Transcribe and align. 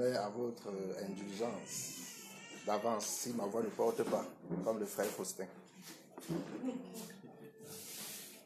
à 0.00 0.28
votre 0.28 0.68
indulgence 1.02 1.94
d'avance 2.64 3.06
si 3.06 3.32
ma 3.32 3.44
voix 3.46 3.62
ne 3.62 3.68
porte 3.68 4.02
pas, 4.04 4.24
comme 4.64 4.78
le 4.78 4.86
frère 4.86 5.06
Faustin. 5.06 5.46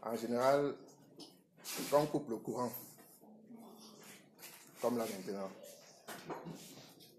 En 0.03 0.17
général, 0.17 0.75
quand 1.91 2.03
on 2.03 2.07
coupe 2.07 2.31
le 2.31 2.37
courant, 2.37 2.73
comme 4.81 4.97
là 4.99 5.05
maintenant, 5.05 5.51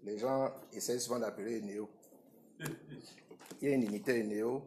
les 0.04 0.18
gens 0.18 0.52
essaient 0.72 0.98
souvent 0.98 1.18
d'appeler 1.18 1.62
Néo. 1.62 1.88
Il 3.60 3.68
y 3.68 3.72
a 3.72 3.74
une 3.74 3.84
unité 3.84 4.22
Néo 4.24 4.62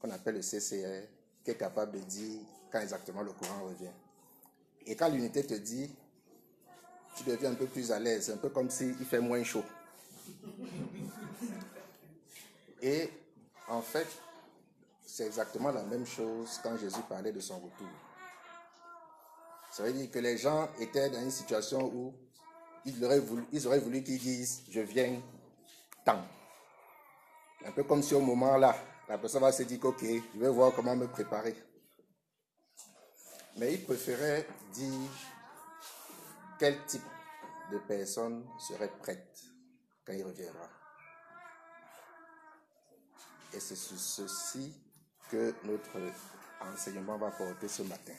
qu'on 0.00 0.10
appelle 0.10 0.36
le 0.36 0.42
CCR 0.42 1.08
qui 1.44 1.50
est 1.50 1.56
capable 1.56 1.98
de 1.98 2.04
dire 2.04 2.40
quand 2.70 2.80
exactement 2.80 3.22
le 3.22 3.32
courant 3.32 3.64
revient. 3.64 3.92
Et 4.86 4.96
quand 4.96 5.08
l'unité 5.08 5.44
te 5.44 5.54
dit, 5.54 5.90
tu 7.22 7.30
deviens 7.30 7.50
un 7.52 7.54
peu 7.54 7.66
plus 7.66 7.90
à 7.92 7.98
l'aise, 7.98 8.30
un 8.30 8.36
peu 8.36 8.48
comme 8.48 8.70
s'il 8.70 8.94
fait 9.04 9.20
moins 9.20 9.42
chaud. 9.44 9.64
Et 12.80 13.10
en 13.68 13.80
fait, 13.80 14.08
c'est 15.04 15.26
exactement 15.26 15.70
la 15.70 15.82
même 15.84 16.06
chose 16.06 16.58
quand 16.62 16.76
Jésus 16.76 17.00
parlait 17.08 17.32
de 17.32 17.40
son 17.40 17.56
retour. 17.56 17.88
Ça 19.70 19.84
veut 19.84 19.92
dire 19.92 20.10
que 20.10 20.18
les 20.18 20.36
gens 20.36 20.68
étaient 20.80 21.08
dans 21.10 21.20
une 21.20 21.30
situation 21.30 21.84
où 21.94 22.12
ils 22.84 23.02
auraient 23.04 23.20
voulu, 23.20 23.44
ils 23.52 23.66
auraient 23.66 23.78
voulu 23.78 24.02
qu'ils 24.02 24.18
disent 24.18 24.62
Je 24.68 24.80
viens 24.80 25.20
tant. 26.04 26.20
Un 27.64 27.70
peu 27.70 27.84
comme 27.84 28.02
si 28.02 28.14
au 28.14 28.20
moment 28.20 28.56
là, 28.56 28.76
la 29.08 29.16
personne 29.16 29.40
va 29.42 29.52
se 29.52 29.62
dire 29.62 29.78
Ok, 29.84 30.02
je 30.02 30.40
vais 30.40 30.48
voir 30.48 30.72
comment 30.74 30.96
me 30.96 31.06
préparer. 31.06 31.54
Mais 33.56 33.74
ils 33.74 33.84
préféraient 33.84 34.46
dire 34.72 35.10
quel 36.58 36.84
type 36.86 37.02
de 37.72 37.78
personne 37.78 38.46
serait 38.58 38.92
prête 39.00 39.42
quand 40.04 40.12
il 40.12 40.22
reviendra. 40.22 40.68
Et 43.54 43.60
c'est 43.60 43.76
sur 43.76 43.98
ceci 43.98 44.74
que 45.30 45.54
notre 45.64 45.98
enseignement 46.60 47.16
va 47.16 47.30
porter 47.30 47.68
ce 47.68 47.82
matin. 47.82 48.14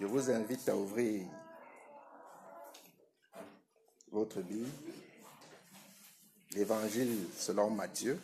Je 0.00 0.06
vous 0.06 0.30
invite 0.30 0.68
à 0.68 0.76
ouvrir 0.76 1.26
votre 4.12 4.40
Bible, 4.40 4.70
l'Évangile 6.52 7.28
selon 7.36 7.70
Matthieu, 7.70 8.18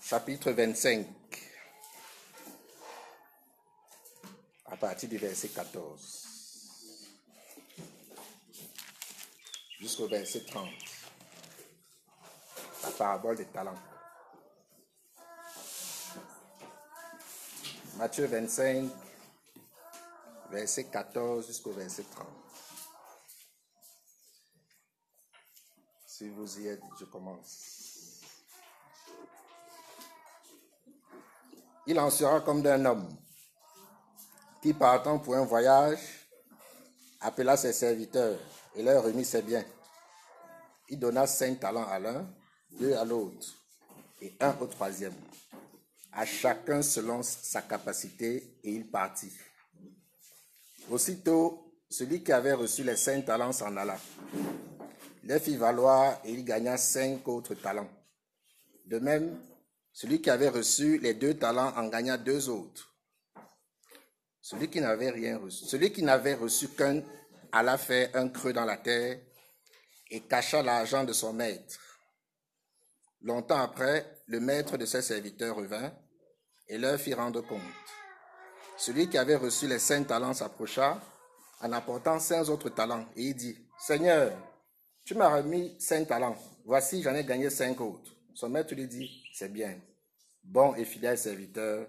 chapitre 0.00 0.52
25, 0.52 1.06
à 4.66 4.67
partir 4.80 5.08
du 5.08 5.18
verset 5.18 5.48
14 5.48 6.26
jusqu'au 9.80 10.08
verset 10.08 10.44
30 10.44 10.68
la 12.82 12.90
parabole 12.90 13.36
des 13.36 13.46
talents. 13.46 13.78
Matthieu 17.96 18.26
25, 18.26 18.90
verset 20.50 20.84
14 20.84 21.46
jusqu'au 21.46 21.72
verset 21.72 22.04
30. 22.04 22.26
Si 26.06 26.28
vous 26.28 26.60
y 26.60 26.68
êtes, 26.68 26.82
je 26.98 27.04
commence. 27.04 28.22
Il 31.86 31.98
en 31.98 32.10
sera 32.10 32.40
comme 32.40 32.62
d'un 32.62 32.84
homme 32.84 33.08
qui, 34.62 34.72
partant 34.72 35.18
pour 35.18 35.34
un 35.36 35.44
voyage, 35.44 35.98
appela 37.20 37.56
ses 37.56 37.72
serviteurs 37.72 38.38
et 38.74 38.82
leur 38.82 39.04
remit 39.04 39.24
ses 39.24 39.42
biens. 39.42 39.64
Il 40.88 40.98
donna 40.98 41.26
cinq 41.26 41.60
talents 41.60 41.88
à 41.88 41.98
l'un, 41.98 42.26
deux 42.78 42.94
à 42.94 43.04
l'autre 43.04 43.46
et 44.20 44.34
un 44.40 44.56
au 44.60 44.66
troisième, 44.66 45.14
à 46.12 46.24
chacun 46.24 46.82
selon 46.82 47.22
sa 47.22 47.62
capacité, 47.62 48.58
et 48.64 48.72
il 48.72 48.90
partit. 48.90 49.32
Aussitôt, 50.90 51.72
celui 51.90 52.22
qui 52.22 52.32
avait 52.32 52.54
reçu 52.54 52.82
les 52.82 52.96
cinq 52.96 53.26
talents 53.26 53.52
s'en 53.52 53.76
alla. 53.76 53.98
Les 55.24 55.38
fit 55.38 55.56
valoir 55.56 56.20
et 56.24 56.32
il 56.32 56.44
gagna 56.44 56.76
cinq 56.76 57.28
autres 57.28 57.54
talents. 57.54 57.90
De 58.86 58.98
même, 58.98 59.38
celui 59.92 60.22
qui 60.22 60.30
avait 60.30 60.48
reçu 60.48 60.98
les 60.98 61.14
deux 61.14 61.34
talents 61.34 61.72
en 61.76 61.88
gagna 61.88 62.16
deux 62.16 62.48
autres. 62.48 62.87
Celui 64.40 64.68
qui 64.68 64.80
n'avait 64.80 65.10
rien 65.10 65.38
reçu, 65.38 65.64
celui 65.66 65.92
qui 65.92 66.02
n'avait 66.02 66.34
reçu 66.34 66.68
qu'un, 66.68 67.02
alla 67.52 67.78
faire 67.78 68.10
un 68.14 68.28
creux 68.28 68.52
dans 68.52 68.64
la 68.64 68.76
terre 68.76 69.18
et 70.10 70.20
cacha 70.20 70.62
l'argent 70.62 71.04
de 71.04 71.12
son 71.12 71.32
maître. 71.32 71.78
Longtemps 73.22 73.60
après, 73.60 74.22
le 74.26 74.40
maître 74.40 74.76
de 74.76 74.86
ses 74.86 75.02
serviteurs 75.02 75.56
revint 75.56 75.92
et 76.68 76.78
leur 76.78 76.98
fit 76.98 77.14
rendre 77.14 77.40
compte. 77.40 77.60
Celui 78.76 79.08
qui 79.08 79.18
avait 79.18 79.36
reçu 79.36 79.66
les 79.66 79.78
cinq 79.78 80.06
talents 80.06 80.34
s'approcha 80.34 81.02
en 81.60 81.72
apportant 81.72 82.20
cinq 82.20 82.48
autres 82.48 82.68
talents 82.70 83.06
et 83.16 83.22
il 83.22 83.34
dit, 83.34 83.58
Seigneur, 83.78 84.32
tu 85.04 85.14
m'as 85.14 85.34
remis 85.34 85.74
cinq 85.80 86.06
talents, 86.06 86.36
voici 86.64 87.02
j'en 87.02 87.14
ai 87.14 87.24
gagné 87.24 87.50
cinq 87.50 87.80
autres. 87.80 88.12
Son 88.34 88.48
maître 88.48 88.74
lui 88.74 88.86
dit, 88.86 89.24
c'est 89.34 89.52
bien, 89.52 89.80
bon 90.44 90.74
et 90.76 90.84
fidèle 90.84 91.18
serviteur, 91.18 91.88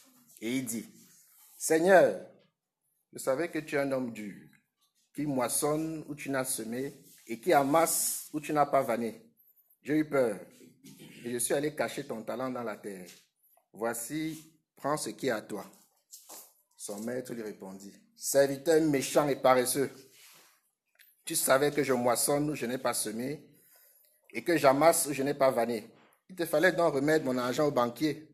et 0.41 0.57
il 0.57 0.65
dit, 0.65 0.85
Seigneur, 1.57 2.25
je 3.13 3.19
savais 3.19 3.49
que 3.49 3.59
tu 3.59 3.75
es 3.75 3.79
un 3.79 3.91
homme 3.91 4.11
dur, 4.11 4.49
qui 5.13 5.27
moissonne 5.27 6.03
où 6.07 6.15
tu 6.15 6.31
n'as 6.31 6.45
semé 6.45 6.95
et 7.27 7.39
qui 7.39 7.53
amasse 7.53 8.29
où 8.33 8.39
tu 8.39 8.51
n'as 8.51 8.65
pas 8.65 8.81
vanné. 8.81 9.29
J'ai 9.83 9.97
eu 9.97 10.09
peur 10.09 10.39
et 11.23 11.31
je 11.31 11.37
suis 11.37 11.53
allé 11.53 11.75
cacher 11.75 12.05
ton 12.05 12.23
talent 12.23 12.49
dans 12.49 12.63
la 12.63 12.77
terre. 12.77 13.07
Voici, 13.73 14.51
prends 14.75 14.97
ce 14.97 15.11
qui 15.11 15.27
est 15.27 15.31
à 15.31 15.41
toi. 15.41 15.65
Son 16.75 16.99
maître 17.01 17.33
lui 17.33 17.43
répondit, 17.43 17.93
serviteur 18.15 18.81
méchant 18.81 19.27
et 19.27 19.35
paresseux, 19.35 19.91
tu 21.23 21.35
savais 21.35 21.71
que 21.71 21.83
je 21.83 21.93
moissonne 21.93 22.49
où 22.49 22.55
je 22.55 22.65
n'ai 22.65 22.79
pas 22.79 22.95
semé 22.95 23.47
et 24.33 24.43
que 24.43 24.57
j'amasse 24.57 25.05
où 25.05 25.13
je 25.13 25.21
n'ai 25.21 25.35
pas 25.35 25.51
vanné. 25.51 25.87
Il 26.27 26.35
te 26.35 26.45
fallait 26.45 26.71
donc 26.71 26.95
remettre 26.95 27.25
mon 27.25 27.37
argent 27.37 27.67
au 27.67 27.71
banquier 27.71 28.30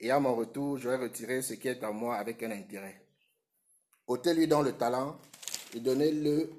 et 0.00 0.10
à 0.10 0.20
mon 0.20 0.34
retour, 0.34 0.78
j'aurais 0.78 0.96
retiré 0.96 1.42
ce 1.42 1.54
qui 1.54 1.68
est 1.68 1.82
à 1.82 1.90
moi 1.90 2.16
avec 2.16 2.42
un 2.42 2.50
intérêt. 2.50 3.02
ôtez-lui 4.06 4.46
donc 4.46 4.64
le 4.64 4.72
talent 4.72 5.18
et 5.74 5.80
donnez-le 5.80 6.50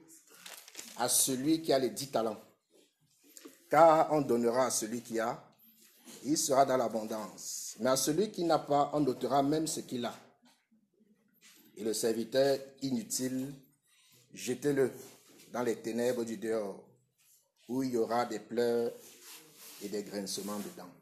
à 0.97 1.07
celui 1.09 1.61
qui 1.61 1.71
a 1.73 1.79
les 1.79 1.89
dix 1.89 2.11
talents. 2.11 2.39
Car 3.69 4.11
on 4.11 4.21
donnera 4.21 4.65
à 4.65 4.71
celui 4.71 5.01
qui 5.01 5.19
a 5.19 5.49
il 6.23 6.37
sera 6.37 6.65
dans 6.65 6.77
l'abondance. 6.77 7.75
Mais 7.79 7.89
à 7.89 7.95
celui 7.95 8.31
qui 8.31 8.43
n'a 8.43 8.59
pas, 8.59 8.91
on 8.93 8.99
notera 8.99 9.43
même 9.43 9.67
ce 9.67 9.81
qu'il 9.81 10.05
a. 10.05 10.13
Et 11.77 11.83
le 11.83 11.93
serviteur 11.93 12.57
inutile, 12.81 13.53
jetez-le 14.33 14.91
dans 15.53 15.63
les 15.63 15.77
ténèbres 15.77 16.25
du 16.25 16.37
dehors, 16.37 16.83
où 17.67 17.83
il 17.83 17.91
y 17.91 17.97
aura 17.97 18.25
des 18.25 18.39
pleurs 18.39 18.91
et 19.81 19.87
des 19.87 20.03
grincements. 20.03 20.53
Amen. 20.53 20.98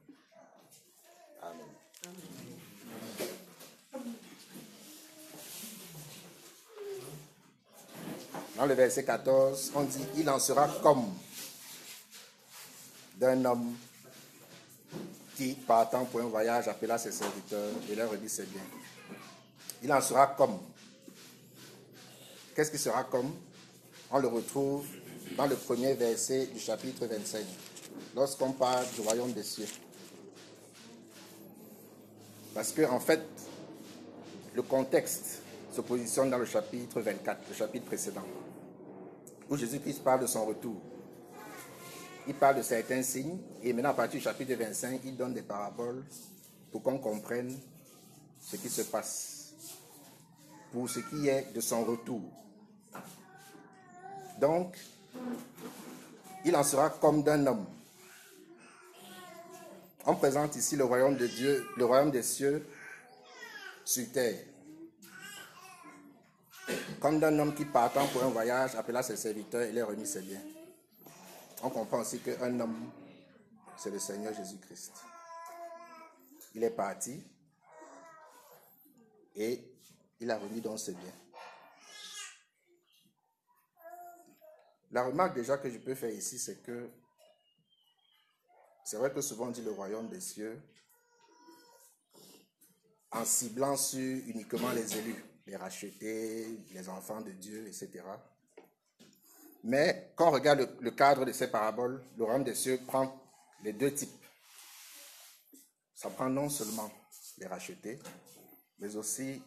Dans 8.57 8.65
le 8.65 8.73
verset 8.73 9.03
14, 9.03 9.71
on 9.75 9.83
dit, 9.83 10.03
il 10.17 10.27
en 10.27 10.39
sera 10.39 10.67
comme 10.81 11.13
d'un 13.15 13.45
homme 13.45 13.75
qui, 15.35 15.53
partant 15.53 16.05
pour 16.05 16.21
un 16.21 16.25
voyage, 16.25 16.67
appela 16.67 16.97
ses 16.97 17.11
serviteurs 17.11 17.69
et 17.87 17.93
leur 17.93 18.11
dit 18.17 18.27
c'est 18.27 18.49
bien. 18.51 18.63
Il 19.83 19.93
en 19.93 20.01
sera 20.01 20.25
comme. 20.25 20.57
Qu'est-ce 22.55 22.71
qui 22.71 22.79
sera 22.79 23.03
comme? 23.03 23.31
On 24.09 24.17
le 24.17 24.27
retrouve 24.27 24.87
dans 25.37 25.45
le 25.45 25.55
premier 25.55 25.93
verset 25.93 26.47
du 26.47 26.59
chapitre 26.59 27.05
25, 27.05 27.45
lorsqu'on 28.15 28.53
parle 28.53 28.87
du 28.95 29.01
royaume 29.01 29.33
des 29.33 29.43
cieux. 29.43 29.67
Parce 32.55 32.71
que, 32.71 32.81
en 32.81 32.99
fait, 32.99 33.21
le 34.55 34.63
contexte 34.63 35.43
se 35.81 36.21
dans 36.21 36.37
le 36.37 36.45
chapitre 36.45 37.01
24, 37.01 37.49
le 37.49 37.55
chapitre 37.55 37.85
précédent, 37.85 38.25
où 39.49 39.55
Jésus-Christ 39.55 40.03
parle 40.03 40.21
de 40.21 40.27
son 40.27 40.45
retour. 40.45 40.81
Il 42.27 42.33
parle 42.33 42.57
de 42.57 42.61
certains 42.61 43.03
signes, 43.03 43.37
et 43.61 43.73
maintenant 43.73 43.91
à 43.91 43.93
partir 43.93 44.19
du 44.19 44.23
chapitre 44.23 44.53
25, 44.55 45.01
il 45.05 45.15
donne 45.15 45.33
des 45.33 45.43
paraboles 45.43 46.03
pour 46.71 46.81
qu'on 46.81 46.97
comprenne 46.97 47.57
ce 48.41 48.55
qui 48.55 48.69
se 48.69 48.81
passe, 48.83 49.53
pour 50.71 50.89
ce 50.89 50.99
qui 50.99 51.27
est 51.27 51.53
de 51.53 51.61
son 51.61 51.83
retour. 51.83 52.21
Donc, 54.39 54.77
il 56.43 56.55
en 56.55 56.63
sera 56.63 56.89
comme 56.89 57.23
d'un 57.23 57.45
homme. 57.45 57.65
On 60.05 60.15
présente 60.15 60.55
ici 60.55 60.75
le 60.75 60.85
royaume 60.85 61.17
de 61.17 61.27
Dieu, 61.27 61.67
le 61.77 61.85
royaume 61.85 62.11
des 62.11 62.23
cieux 62.23 62.65
sur 63.83 64.11
terre. 64.11 64.39
Comme 66.99 67.19
d'un 67.19 67.37
homme 67.37 67.53
qui 67.53 67.65
partant 67.65 68.07
pour 68.07 68.23
un 68.23 68.29
voyage 68.29 68.75
appela 68.75 69.03
ses 69.03 69.17
serviteurs 69.17 69.61
et 69.61 69.71
les 69.71 69.83
remis 69.83 70.07
ses 70.07 70.21
biens. 70.21 70.41
On 71.63 71.69
comprend 71.69 71.99
aussi 71.99 72.19
qu'un 72.19 72.59
homme, 72.59 72.91
c'est 73.77 73.91
le 73.91 73.99
Seigneur 73.99 74.33
Jésus-Christ. 74.33 74.93
Il 76.55 76.63
est 76.63 76.71
parti 76.71 77.23
et 79.35 79.63
il 80.19 80.31
a 80.31 80.37
remis 80.37 80.61
dans 80.61 80.77
ses 80.77 80.93
biens. 80.93 81.13
La 84.91 85.03
remarque 85.03 85.35
déjà 85.35 85.57
que 85.57 85.69
je 85.69 85.77
peux 85.77 85.95
faire 85.95 86.09
ici, 86.09 86.39
c'est 86.39 86.63
que 86.63 86.89
c'est 88.85 88.97
vrai 88.97 89.11
que 89.11 89.21
souvent 89.21 89.47
on 89.47 89.51
dit 89.51 89.61
le 89.61 89.71
royaume 89.71 90.07
des 90.07 90.21
cieux 90.21 90.59
en 93.11 93.25
ciblant 93.25 93.75
sur 93.75 93.99
uniquement 93.99 94.71
les 94.71 94.97
élus, 94.97 95.23
les 95.47 95.55
rachetés, 95.55 96.45
les 96.73 96.89
enfants 96.89 97.21
de 97.21 97.31
Dieu, 97.31 97.65
etc. 97.67 98.03
Mais 99.63 100.11
quand 100.15 100.27
on 100.27 100.31
regarde 100.31 100.69
le, 100.79 100.91
cadre 100.91 101.25
de 101.25 101.31
ces 101.31 101.49
paraboles, 101.49 102.03
le 102.17 102.23
royaume 102.23 102.43
des 102.43 102.55
cieux 102.55 102.79
prend 102.85 103.19
les 103.63 103.73
deux 103.73 103.93
types. 103.93 104.11
Ça 105.95 106.09
prend 106.09 106.29
non 106.29 106.49
seulement 106.49 106.91
les 107.39 107.47
rachetés, 107.47 107.99
mais 108.79 108.95
aussi 108.95 109.41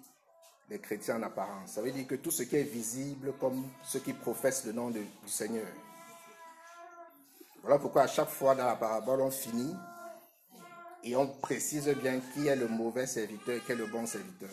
les 0.69 0.79
chrétiens 0.81 1.17
en 1.17 1.23
apparence. 1.23 1.73
Ça 1.73 1.83
veut 1.83 1.93
dire 1.93 2.07
que 2.07 2.17
tout 2.17 2.31
ce 2.31 2.43
qui 2.45 2.57
est 2.57 2.65
visible 2.65 3.35
comme 3.39 3.65
ceux 3.85 4.01
qui 4.01 4.13
professent 4.13 4.65
le 4.65 4.73
nom 4.73 4.91
du 4.91 5.07
Seigneur. 5.27 5.67
Voilà 7.63 7.79
pourquoi 7.79 8.03
à 8.03 8.07
chaque 8.07 8.31
fois 8.31 8.55
dans 8.55 8.67
la 8.67 8.77
parabole, 8.77 9.21
on 9.21 9.31
finit 9.31 9.75
et 11.05 11.15
on 11.15 11.27
précise 11.27 11.89
bien 12.03 12.21
qui 12.33 12.47
est 12.47 12.57
le 12.57 12.69
mauvais 12.69 13.07
serviteur 13.07 13.57
et 13.57 13.61
qui 13.61 13.73
est 13.73 13.77
le 13.77 13.87
bon 13.87 14.07
serviteur. 14.07 14.51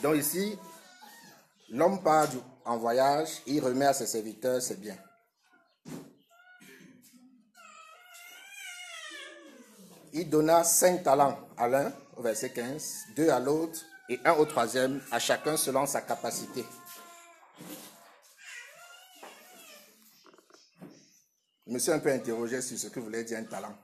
Donc 0.00 0.16
ici, 0.16 0.58
l'homme 1.70 2.02
part 2.02 2.28
en 2.64 2.78
voyage, 2.78 3.42
il 3.46 3.62
remet 3.62 3.86
à 3.86 3.92
ses 3.92 4.06
serviteurs 4.06 4.62
ses 4.62 4.76
biens. 4.76 4.98
Il 10.12 10.28
donna 10.28 10.62
cinq 10.62 11.02
talents 11.02 11.38
à 11.56 11.68
l'un, 11.68 11.92
au 12.16 12.22
verset 12.22 12.50
15, 12.50 13.06
deux 13.16 13.30
à 13.30 13.40
l'autre, 13.40 13.80
et 14.08 14.20
un 14.24 14.32
au 14.32 14.44
troisième, 14.44 15.00
à 15.10 15.18
chacun 15.18 15.56
selon 15.56 15.86
sa 15.86 16.02
capacité. 16.02 16.64
Je 21.66 21.72
me 21.72 21.78
suis 21.78 21.92
un 21.92 22.00
peu 22.00 22.10
interrogé 22.10 22.60
sur 22.60 22.76
ce 22.76 22.88
que 22.88 23.00
voulait 23.00 23.24
dire 23.24 23.38
un 23.38 23.44
talent. 23.44 23.74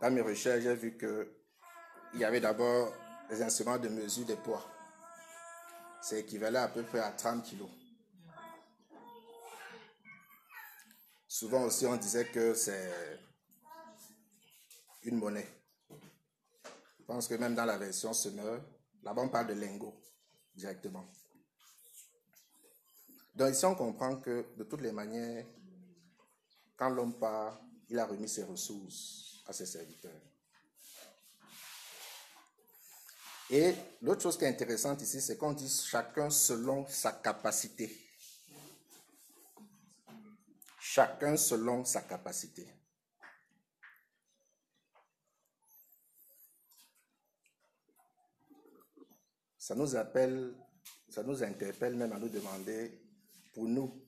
Dans 0.00 0.10
mes 0.10 0.22
recherches, 0.22 0.62
j'ai 0.62 0.74
vu 0.74 0.98
qu'il 0.98 2.20
y 2.20 2.24
avait 2.24 2.40
d'abord 2.40 2.92
les 3.30 3.42
instruments 3.42 3.78
de 3.78 3.88
mesure 3.88 4.26
des 4.26 4.36
poids. 4.36 4.64
C'est 6.00 6.20
équivalent 6.20 6.62
à 6.62 6.68
peu 6.68 6.82
près 6.82 7.00
à 7.00 7.10
30 7.10 7.42
kilos. 7.42 7.70
Souvent 11.26 11.62
aussi, 11.62 11.86
on 11.86 11.96
disait 11.96 12.26
que 12.26 12.54
c'est 12.54 13.18
une 15.02 15.16
monnaie. 15.16 15.48
Je 17.00 17.04
pense 17.04 17.28
que 17.28 17.34
même 17.34 17.54
dans 17.54 17.64
la 17.64 17.76
version 17.76 18.12
Semeur, 18.12 18.62
là-bas 19.02 19.22
on 19.22 19.28
parle 19.28 19.48
de 19.48 19.54
lingot 19.54 19.94
directement. 20.54 21.04
Donc 23.34 23.52
ici 23.52 23.64
on 23.64 23.74
comprend 23.74 24.16
que 24.16 24.46
de 24.56 24.64
toutes 24.64 24.82
les 24.82 24.92
manières, 24.92 25.44
quand 26.76 26.88
l'homme 26.88 27.18
part, 27.18 27.60
il 27.88 27.98
a 27.98 28.06
remis 28.06 28.28
ses 28.28 28.44
ressources 28.44 29.42
à 29.46 29.52
ses 29.52 29.66
serviteurs. 29.66 30.20
Et 33.50 33.74
l'autre 34.00 34.22
chose 34.22 34.38
qui 34.38 34.44
est 34.44 34.48
intéressante 34.48 35.02
ici, 35.02 35.20
c'est 35.20 35.36
qu'on 35.36 35.52
dit 35.52 35.68
chacun 35.68 36.30
selon 36.30 36.86
sa 36.86 37.12
capacité. 37.12 37.94
Chacun 40.80 41.36
selon 41.36 41.84
sa 41.84 42.02
capacité. 42.02 42.66
Ça 49.58 49.74
nous 49.74 49.96
appelle, 49.96 50.54
ça 51.08 51.22
nous 51.22 51.42
interpelle 51.42 51.94
même 51.94 52.12
à 52.12 52.18
nous 52.18 52.28
demander, 52.28 53.00
pour 53.54 53.64
nous, 53.64 54.06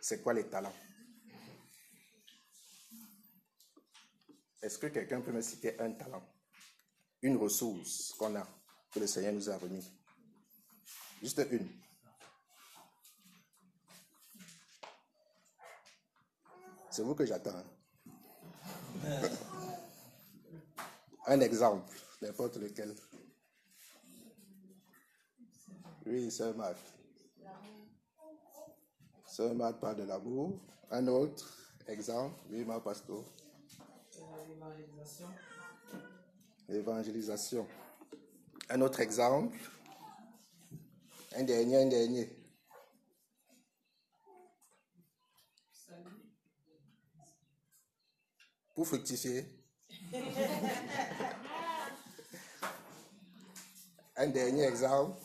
c'est 0.00 0.20
quoi 0.20 0.34
les 0.34 0.48
talents? 0.48 0.74
Est-ce 4.60 4.78
que 4.78 4.88
quelqu'un 4.88 5.20
peut 5.20 5.30
me 5.30 5.42
citer 5.42 5.78
un 5.78 5.92
talent, 5.92 6.26
une 7.24 7.38
ressource 7.38 8.12
qu'on 8.18 8.36
a, 8.36 8.46
que 8.92 9.00
le 9.00 9.06
Seigneur 9.06 9.32
nous 9.32 9.48
a 9.48 9.56
remis 9.56 9.82
Juste 11.22 11.40
une. 11.50 11.66
C'est 16.90 17.02
vous 17.02 17.14
que 17.14 17.24
j'attends. 17.24 17.56
Hein. 17.56 17.64
un 21.26 21.40
exemple, 21.40 21.90
n'importe 22.20 22.56
lequel. 22.58 22.94
Oui, 26.04 26.30
c'est 26.30 26.52
Marc. 26.52 26.76
Sœur 29.26 29.54
Marc 29.54 29.80
parle 29.80 29.96
de 29.96 30.02
l'amour. 30.02 30.60
Un 30.90 31.06
autre 31.08 31.72
exemple, 31.88 32.38
oui, 32.50 32.66
ma 32.66 32.80
pasteur. 32.80 33.24
L'évangélisation. 34.46 35.28
L'évangélisation. 36.68 37.66
Un 38.70 38.80
autre 38.80 39.00
exemple. 39.00 39.56
Un 41.36 41.42
dernier, 41.42 41.76
un 41.78 41.86
dernier. 41.86 42.28
Pour 48.74 48.86
fructifier. 48.86 49.46
un 54.16 54.26
dernier 54.28 54.64
exemple. 54.64 55.20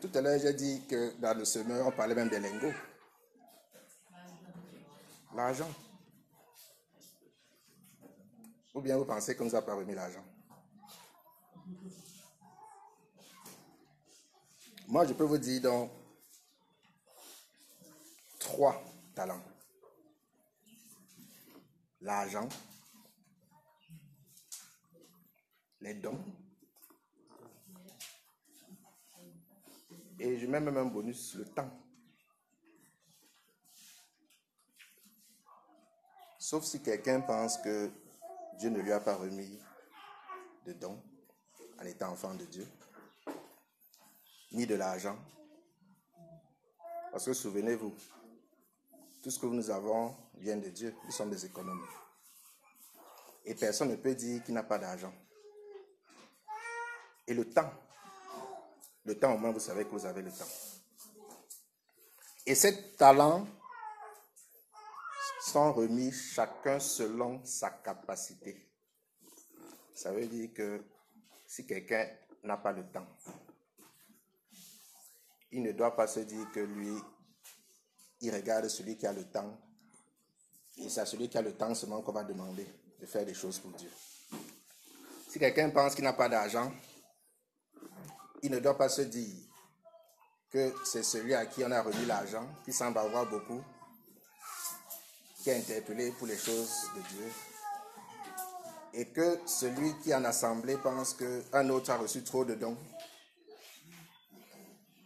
Tout 0.00 0.10
à 0.14 0.20
l'heure, 0.20 0.38
j'ai 0.40 0.52
dit 0.52 0.82
que 0.88 1.12
dans 1.20 1.36
le 1.36 1.44
semeur, 1.44 1.86
on 1.86 1.92
parlait 1.92 2.14
même 2.14 2.28
des 2.28 2.40
lingots. 2.40 2.74
L'argent. 5.34 5.70
Ou 8.74 8.80
bien 8.80 8.96
vous 8.96 9.04
pensez 9.04 9.36
qu'on 9.36 9.44
nous 9.44 9.54
a 9.54 9.62
pas 9.62 9.74
remis 9.74 9.94
l'argent? 9.94 10.24
Moi, 14.88 15.06
je 15.06 15.12
peux 15.12 15.24
vous 15.24 15.38
dire 15.38 15.62
donc 15.62 15.90
trois 18.38 18.82
talents. 19.14 19.42
L'argent, 22.00 22.48
les 25.80 25.94
dons 25.94 26.18
Et 30.24 30.38
je 30.38 30.46
mets 30.46 30.60
même 30.60 30.76
un 30.76 30.84
bonus, 30.84 31.34
le 31.34 31.44
temps. 31.44 31.68
Sauf 36.38 36.64
si 36.64 36.80
quelqu'un 36.80 37.20
pense 37.20 37.58
que 37.58 37.90
Dieu 38.62 38.70
ne 38.70 38.78
lui 38.80 38.92
a 38.92 39.00
pas 39.00 39.16
remis 39.16 39.58
de 40.64 40.72
dons 40.74 41.02
en 41.80 41.84
étant 41.84 42.12
enfant 42.12 42.32
de 42.34 42.44
Dieu, 42.44 42.64
ni 44.52 44.68
de 44.68 44.76
l'argent. 44.76 45.18
Parce 47.10 47.24
que 47.24 47.32
souvenez-vous, 47.32 47.92
tout 49.20 49.32
ce 49.32 49.40
que 49.40 49.46
nous 49.46 49.68
avons 49.68 50.14
vient 50.36 50.58
de 50.58 50.68
Dieu. 50.68 50.94
Nous 51.04 51.10
sommes 51.10 51.30
des 51.30 51.44
économes. 51.44 51.84
Et 53.44 53.56
personne 53.56 53.90
ne 53.90 53.96
peut 53.96 54.14
dire 54.14 54.44
qu'il 54.44 54.54
n'a 54.54 54.62
pas 54.62 54.78
d'argent. 54.78 55.12
Et 57.26 57.34
le 57.34 57.50
temps 57.50 57.72
le 59.04 59.18
temps, 59.18 59.34
au 59.34 59.38
moins, 59.38 59.50
vous 59.50 59.58
savez 59.58 59.86
que 59.86 59.90
vous 59.90 60.06
avez 60.06 60.22
le 60.22 60.30
temps. 60.30 60.46
Et 62.46 62.54
ces 62.54 62.92
talents 62.92 63.44
sont 65.52 65.72
remis 65.74 66.10
chacun 66.12 66.80
selon 66.80 67.44
sa 67.44 67.68
capacité. 67.68 68.70
Ça 69.94 70.10
veut 70.10 70.26
dire 70.26 70.50
que 70.54 70.82
si 71.46 71.66
quelqu'un 71.66 72.08
n'a 72.42 72.56
pas 72.56 72.72
le 72.72 72.84
temps, 72.90 73.06
il 75.50 75.62
ne 75.62 75.72
doit 75.72 75.94
pas 75.94 76.06
se 76.06 76.20
dire 76.20 76.50
que 76.52 76.60
lui, 76.60 76.96
il 78.22 78.34
regarde 78.34 78.66
celui 78.68 78.96
qui 78.96 79.06
a 79.06 79.12
le 79.12 79.24
temps. 79.24 79.58
Et 80.78 80.88
c'est 80.88 81.00
à 81.02 81.06
celui 81.06 81.28
qui 81.28 81.36
a 81.36 81.42
le 81.42 81.52
temps 81.52 81.74
seulement 81.74 82.00
qu'on 82.00 82.12
va 82.12 82.24
demander 82.24 82.66
de 82.98 83.04
faire 83.04 83.26
des 83.26 83.34
choses 83.34 83.58
pour 83.58 83.72
Dieu. 83.72 83.90
Si 85.28 85.38
quelqu'un 85.38 85.68
pense 85.68 85.94
qu'il 85.94 86.04
n'a 86.04 86.14
pas 86.14 86.30
d'argent, 86.30 86.72
il 88.42 88.50
ne 88.50 88.58
doit 88.58 88.78
pas 88.78 88.88
se 88.88 89.02
dire 89.02 89.36
que 90.48 90.72
c'est 90.86 91.02
celui 91.02 91.34
à 91.34 91.44
qui 91.44 91.62
on 91.62 91.70
a 91.70 91.82
remis 91.82 92.06
l'argent, 92.06 92.48
qui 92.64 92.72
semble 92.72 92.96
avoir 92.96 93.28
beaucoup, 93.28 93.62
qui 95.42 95.50
est 95.50 95.56
interpellé 95.56 96.12
pour 96.12 96.28
les 96.28 96.36
choses 96.36 96.90
de 96.94 97.00
Dieu. 97.00 97.32
Et 98.94 99.06
que 99.06 99.40
celui 99.46 99.98
qui 100.00 100.14
en 100.14 100.24
assemblée 100.24 100.76
pense 100.76 101.14
qu'un 101.14 101.68
autre 101.70 101.90
a 101.90 101.96
reçu 101.96 102.22
trop 102.22 102.44
de 102.44 102.54
dons, 102.54 102.76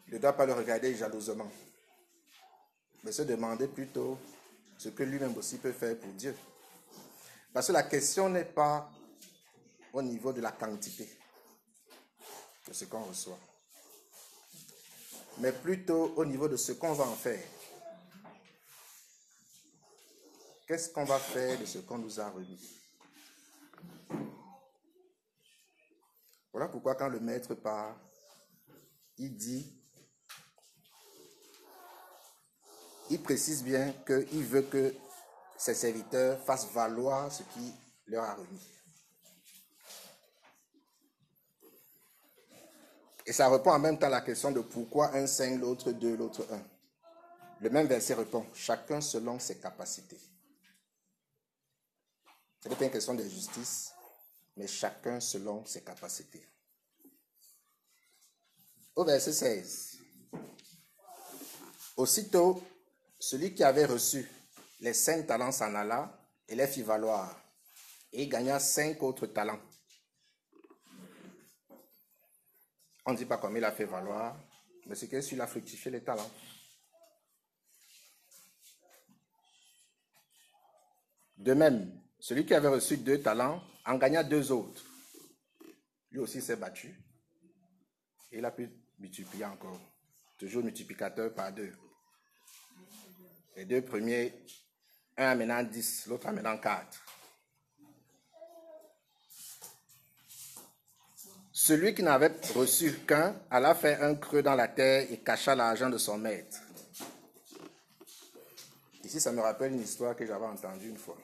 ne 0.09 0.19
doit 0.19 0.35
pas 0.35 0.47
le 0.47 0.53
regarder 0.53 0.95
jalousement, 0.95 1.51
mais 3.03 3.13
se 3.13 3.23
demander 3.23 3.69
plutôt 3.69 4.19
ce 4.77 4.91
que 4.91 5.03
lui-même 5.03 5.37
aussi 5.37 5.59
peut 5.59 5.73
faire 5.73 5.97
pour 5.99 6.13
Dieu. 6.13 6.37
Parce 7.53 7.69
que 7.69 7.73
la 7.73 7.85
question 7.85 8.29
n'est 8.29 8.45
pas 8.45 8.91
au 9.93 10.03
niveau 10.03 10.33
de 10.33 10.41
la 10.41 10.53
quantité 10.53 11.09
de 12.69 12.73
ce 12.73 12.85
qu'on 12.85 13.05
reçoit, 13.05 13.39
mais 15.39 15.53
plutôt 15.53 16.13
au 16.17 16.25
niveau 16.25 16.49
de 16.49 16.57
ce 16.57 16.73
qu'on 16.73 16.93
va 16.93 17.05
en 17.05 17.15
faire. 17.15 17.43
Qu'est-ce 20.67 20.91
qu'on 20.91 21.05
va 21.05 21.19
faire 21.19 21.59
de 21.61 21.65
ce 21.65 21.79
qu'on 21.79 21.99
nous 21.99 22.19
a 22.19 22.29
remis? 22.29 22.59
Voilà 26.53 26.69
pourquoi 26.69 26.97
quand 26.97 27.09
le 27.09 27.21
maître 27.21 27.55
part, 27.55 27.97
il 29.17 29.37
dit, 29.37 29.73
il 33.11 33.23
précise 33.23 33.63
bien 33.63 33.93
qu'il 34.05 34.45
veut 34.45 34.63
que 34.63 34.93
ses 35.57 35.75
serviteurs 35.75 36.43
fassent 36.45 36.73
valoir 36.73 37.31
ce 37.31 37.45
qu'il 37.45 37.73
leur 38.07 38.25
a 38.25 38.35
remis. 38.35 38.73
Et 43.25 43.33
ça 43.33 43.49
répond 43.49 43.71
en 43.71 43.79
même 43.79 43.99
temps 43.99 44.07
à 44.07 44.11
la 44.11 44.21
question 44.21 44.51
de 44.51 44.61
pourquoi 44.61 45.15
un 45.15 45.27
cinq, 45.29 45.61
l'autre 45.61 45.93
deux, 45.93 46.17
l'autre 46.17 46.45
un. 46.51 46.63
Le 47.61 47.71
même 47.71 47.87
verset 47.87 48.15
répond, 48.15 48.47
chacun 48.53 49.01
selon 49.01 49.39
ses 49.39 49.59
capacités. 49.59 50.19
Ce 52.67 52.69
n'est 52.69 52.75
pas 52.75 52.85
une 52.87 52.91
question 52.91 53.15
de 53.15 53.23
justice, 53.23 53.93
mais 54.57 54.67
chacun 54.67 55.21
selon 55.21 55.65
ses 55.65 55.85
capacités. 55.85 56.45
Au 58.97 59.05
verset 59.05 59.33
16. 59.33 59.99
Aussitôt, 61.97 62.61
celui 63.21 63.55
qui 63.55 63.63
avait 63.63 63.85
reçu 63.85 64.29
les 64.81 64.95
cinq 64.95 65.29
talents 65.29 65.53
s'en 65.53 65.77
alla 65.77 66.21
et 66.49 66.57
les 66.57 66.67
fit 66.67 66.83
valoir, 66.83 67.41
et 68.13 68.25
il 68.25 68.29
gagna 68.29 68.59
cinq 68.59 69.01
autres 69.01 69.27
talents. 69.29 69.63
On 73.05 73.13
ne 73.13 73.17
dit 73.17 73.27
pas 73.27 73.39
comment 73.39 73.59
il 73.59 73.65
a 73.65 73.71
fait 73.71 73.85
valoir, 73.85 74.37
mais 74.87 74.97
c'est 74.97 75.09
qu'il 75.09 75.41
a 75.41 75.47
fructifié 75.47 75.93
les 75.93 76.03
talents. 76.03 76.33
De 81.37 81.55
même, 81.55 82.06
celui 82.19 82.47
qui 82.47 82.55
avait 82.55 82.69
reçu 82.69 82.97
deux 82.97 83.21
talents 83.21 83.63
en 83.85 83.97
gagna 83.97 84.23
deux 84.25 84.51
autres. 84.51 84.85
Lui 86.11 86.21
aussi 86.21 86.41
s'est 86.41 86.57
battu. 86.57 86.99
Et 88.33 88.39
il 88.39 88.45
a 88.45 88.51
pu 88.51 88.71
multiplier 88.99 89.45
encore. 89.45 89.81
Toujours 90.39 90.63
multiplicateur 90.63 91.33
par 91.33 91.53
deux. 91.53 91.73
Les 93.57 93.65
deux 93.65 93.83
premiers, 93.83 94.35
un 95.17 95.31
amenant 95.31 95.63
10, 95.63 96.07
l'autre 96.09 96.27
amenant 96.27 96.59
4. 96.59 97.03
Celui 101.53 101.95
qui 101.95 102.03
n'avait 102.03 102.33
reçu 102.55 102.93
qu'un 103.07 103.35
alla 103.51 103.75
faire 103.75 104.03
un 104.03 104.15
creux 104.15 104.43
dans 104.43 104.55
la 104.55 104.69
terre 104.69 105.11
et 105.11 105.19
cacha 105.19 105.55
l'argent 105.55 105.89
de 105.89 105.99
son 105.99 106.19
maître. 106.19 106.59
Ici, 109.03 109.21
ça 109.21 109.33
me 109.33 109.41
rappelle 109.41 109.73
une 109.73 109.81
histoire 109.81 110.15
que 110.15 110.27
j'avais 110.27 110.45
entendue 110.45 110.91
une 110.91 110.99
fois. 110.99 111.17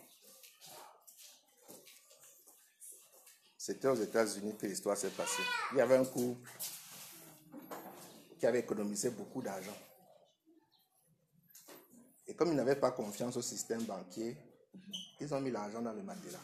C'était 3.64 3.86
aux 3.86 3.94
États-Unis 3.94 4.56
que 4.56 4.66
l'histoire 4.66 4.96
s'est 4.96 5.10
passée. 5.10 5.44
Il 5.70 5.78
y 5.78 5.80
avait 5.80 5.94
un 5.94 6.04
couple 6.04 6.50
qui 8.36 8.44
avait 8.44 8.58
économisé 8.58 9.10
beaucoup 9.10 9.40
d'argent. 9.40 9.76
Et 12.26 12.34
comme 12.34 12.48
ils 12.48 12.56
n'avaient 12.56 12.74
pas 12.74 12.90
confiance 12.90 13.36
au 13.36 13.40
système 13.40 13.84
banquier, 13.84 14.36
ils 15.20 15.32
ont 15.32 15.40
mis 15.40 15.52
l'argent 15.52 15.80
dans 15.80 15.92
le 15.92 16.02
matelas. 16.02 16.40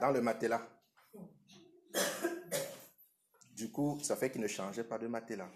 Dans 0.00 0.10
le 0.12 0.22
matelas. 0.22 0.66
Du 3.50 3.70
coup, 3.70 3.98
ça 4.02 4.16
fait 4.16 4.32
qu'ils 4.32 4.40
ne 4.40 4.48
changeaient 4.48 4.82
pas 4.82 4.96
de 4.96 5.08
matelas. 5.08 5.50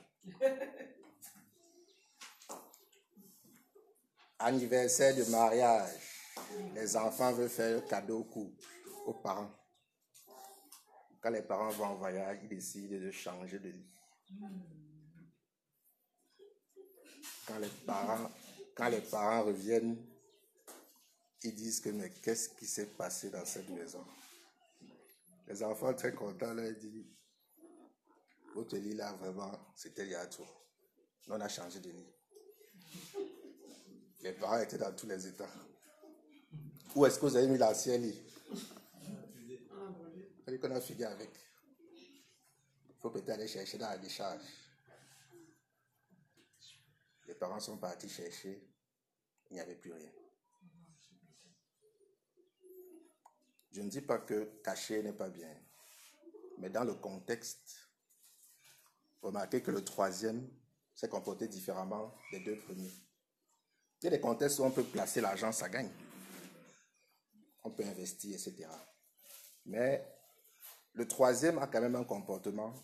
Anniversaire 4.39 5.17
de 5.17 5.25
mariage. 5.31 5.95
Les 6.75 6.95
enfants 6.95 7.33
veulent 7.33 7.49
faire 7.49 7.79
un 7.79 7.81
cadeau 7.81 8.19
au 8.19 8.25
couple, 8.25 8.63
aux 9.07 9.15
parents. 9.15 9.51
Quand 11.21 11.31
les 11.31 11.43
parents 11.43 11.71
vont 11.71 11.85
en 11.87 11.95
voyage, 11.95 12.39
ils 12.43 12.49
décident 12.49 12.99
de 12.99 13.11
changer 13.11 13.59
de 13.59 13.71
lit. 13.71 13.87
Quand 17.47 17.59
les 17.59 17.69
parents, 17.87 18.31
quand 18.75 18.89
les 18.89 19.01
parents 19.01 19.45
reviennent, 19.45 19.97
ils 21.43 21.55
disent 21.55 21.81
que 21.81 21.91
mais 21.91 22.11
qu'est-ce 22.11 22.51
qui 22.51 22.67
s'est 22.67 22.87
passé 22.87 23.31
dans 23.31 23.45
cette 23.45 23.69
maison? 23.69 24.05
Les 25.47 25.63
enfants 25.63 25.95
très 25.95 26.13
contents 26.13 26.53
leur 26.53 26.73
disent, 26.75 27.07
votre 28.55 28.77
lit 28.77 28.95
là 28.95 29.13
vraiment, 29.13 29.53
c'était 29.77 30.05
il 30.05 30.11
y 30.11 30.15
a 30.15 30.27
tout. 30.27 30.47
On 31.29 31.41
a 31.41 31.49
changé 31.49 31.79
de 31.79 31.91
lit. 31.91 32.07
Les 34.23 34.33
parents 34.33 34.59
étaient 34.59 34.79
dans 34.79 34.93
tous 34.93 35.07
les 35.07 35.27
états. 35.27 35.49
Où 36.95 37.07
est-ce 37.07 37.19
que 37.19 37.27
vous 37.27 37.37
avez 37.37 37.47
mis 37.47 37.59
l'ancien 37.59 37.99
lit? 37.99 38.21
A 40.47 40.51
avec. 41.09 41.31
Il 42.89 42.95
faut 43.01 43.11
peut-être 43.11 43.31
aller 43.31 43.49
chercher 43.49 43.79
dans 43.79 43.89
la 43.89 43.99
décharge. 43.99 44.45
Les 47.27 47.35
parents 47.35 47.59
sont 47.59 47.79
partis 47.79 48.09
chercher, 48.09 48.63
il 49.51 49.55
n'y 49.55 49.61
avait 49.61 49.75
plus 49.75 49.93
rien. 49.93 50.13
Je 53.73 53.81
ne 53.83 53.91
dis 53.91 54.01
pas 54.01 54.19
que 54.19 54.61
cacher 54.63 55.03
n'est 55.03 55.13
pas 55.13 55.29
bien, 55.29 55.53
mais 56.59 56.71
dans 56.71 56.85
le 56.85 56.95
contexte, 56.95 57.77
remarquez 59.21 59.63
que 59.63 59.73
le 59.73 59.85
troisième 59.85 60.49
s'est 60.95 61.09
comporté 61.09 61.49
différemment 61.49 62.15
des 62.31 62.41
deux 62.41 62.59
premiers. 62.61 62.95
Il 64.01 64.05
y 64.05 64.07
a 64.07 64.11
des 64.11 64.21
contextes 64.21 64.61
où 64.61 64.65
on 64.65 64.71
peut 64.71 64.85
placer 64.85 65.21
l'argent, 65.21 65.51
ça 65.51 65.69
gagne. 65.69 65.91
On 67.65 67.71
peut 67.71 67.85
investir, 67.85 68.35
etc. 68.35 68.69
Mais 69.65 70.16
le 70.97 71.07
troisième 71.07 71.59
a 71.59 71.67
quand 71.67 71.81
même 71.81 71.95
un 71.95 72.05
comportement 72.05 72.75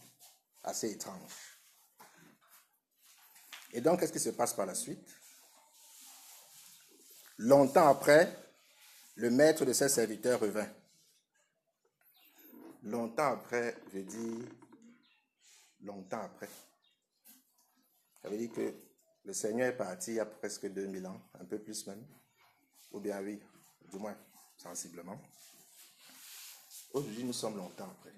assez 0.62 0.90
étrange. 0.90 1.59
Et 3.73 3.81
donc, 3.81 4.00
qu'est-ce 4.00 4.12
qui 4.12 4.21
se 4.21 4.31
passe 4.31 4.52
par 4.52 4.66
la 4.66 4.75
suite? 4.75 5.09
Longtemps 7.38 7.88
après, 7.88 8.37
le 9.16 9.31
maître 9.31 9.64
de 9.64 9.73
ses 9.73 9.88
serviteurs 9.88 10.40
revint. 10.40 10.69
Longtemps 12.83 13.33
après, 13.33 13.76
je 13.95 14.00
dis 14.00 14.45
longtemps 15.81 16.23
après. 16.23 16.50
Ça 18.21 18.28
veut 18.28 18.37
dire 18.37 18.52
que 18.52 18.75
le 19.25 19.33
Seigneur 19.33 19.69
est 19.69 19.76
parti 19.76 20.12
il 20.12 20.16
y 20.16 20.21
a 20.21 20.26
presque 20.26 20.66
2000 20.66 21.07
ans, 21.07 21.21
un 21.40 21.45
peu 21.47 21.59
plus 21.59 21.87
même. 21.87 22.07
Ou 22.92 23.00
bien 23.00 23.23
oui, 23.23 23.42
du 23.90 23.99
moins 23.99 24.16
sensiblement. 24.57 25.19
Aujourd'hui, 26.92 27.25
nous 27.25 27.32
sommes 27.32 27.56
longtemps 27.56 27.88
après. 27.90 28.12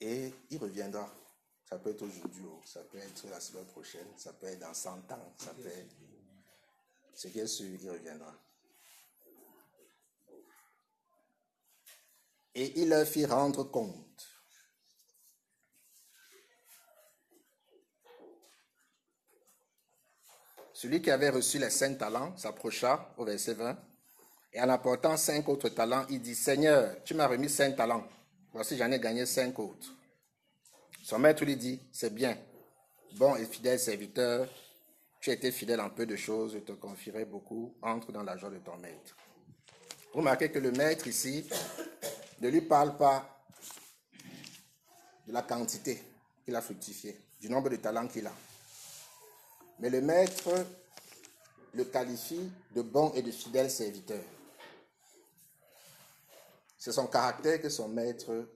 Et 0.00 0.32
il 0.50 0.58
reviendra. 0.58 1.12
Ça 1.68 1.78
peut 1.78 1.90
être 1.90 2.02
aujourd'hui, 2.02 2.44
ça 2.64 2.80
peut 2.82 2.98
être 2.98 3.28
la 3.30 3.40
semaine 3.40 3.64
prochaine, 3.66 4.06
ça 4.16 4.32
peut 4.34 4.46
être 4.46 4.58
dans 4.58 4.74
100 4.74 4.90
ans, 4.90 5.34
ça 5.38 5.54
peut 5.54 5.66
être... 5.66 5.94
Ce 7.14 7.28
qui 7.28 7.40
est 7.40 7.46
sûr, 7.46 7.66
il 7.80 7.90
reviendra. 7.90 8.34
Et 12.54 12.80
il 12.80 12.90
leur 12.90 13.06
fit 13.06 13.24
rendre 13.24 13.64
compte. 13.64 14.28
Celui 20.74 21.00
qui 21.00 21.10
avait 21.10 21.30
reçu 21.30 21.58
les 21.58 21.70
cinq 21.70 21.98
talents 21.98 22.36
s'approcha 22.36 23.14
au 23.16 23.24
verset 23.24 23.54
20 23.54 23.91
Et 24.52 24.60
en 24.60 24.68
apportant 24.68 25.16
cinq 25.16 25.48
autres 25.48 25.70
talents, 25.70 26.04
il 26.10 26.20
dit, 26.20 26.34
Seigneur, 26.34 27.02
tu 27.04 27.14
m'as 27.14 27.26
remis 27.26 27.48
cinq 27.48 27.76
talents. 27.76 28.06
Voici, 28.52 28.76
j'en 28.76 28.90
ai 28.90 29.00
gagné 29.00 29.24
cinq 29.24 29.58
autres. 29.58 29.92
Son 31.02 31.18
maître 31.18 31.44
lui 31.44 31.56
dit, 31.56 31.80
c'est 31.90 32.14
bien, 32.14 32.36
bon 33.16 33.34
et 33.36 33.46
fidèle 33.46 33.80
serviteur, 33.80 34.46
tu 35.20 35.30
as 35.30 35.34
été 35.34 35.50
fidèle 35.50 35.80
en 35.80 35.90
peu 35.90 36.04
de 36.04 36.16
choses, 36.16 36.54
je 36.54 36.58
te 36.58 36.72
confierai 36.72 37.24
beaucoup, 37.24 37.74
entre 37.80 38.12
dans 38.12 38.22
la 38.22 38.36
joie 38.36 38.50
de 38.50 38.58
ton 38.58 38.76
maître. 38.76 39.16
Vous 40.12 40.18
remarquez 40.18 40.50
que 40.50 40.58
le 40.58 40.70
maître 40.72 41.06
ici 41.06 41.48
ne 42.40 42.48
lui 42.48 42.60
parle 42.60 42.96
pas 42.96 43.44
de 45.26 45.32
la 45.32 45.42
quantité 45.42 46.02
qu'il 46.44 46.54
a 46.54 46.60
fructifié, 46.60 47.18
du 47.40 47.48
nombre 47.48 47.70
de 47.70 47.76
talents 47.76 48.06
qu'il 48.06 48.26
a. 48.26 48.32
Mais 49.78 49.88
le 49.90 50.00
maître 50.02 50.50
le 51.74 51.84
qualifie 51.84 52.50
de 52.74 52.82
bon 52.82 53.12
et 53.14 53.22
de 53.22 53.30
fidèle 53.30 53.70
serviteur. 53.70 54.22
C'est 56.84 56.90
son 56.90 57.06
caractère 57.06 57.62
que 57.62 57.68
son 57.68 57.88
maître 57.88 58.48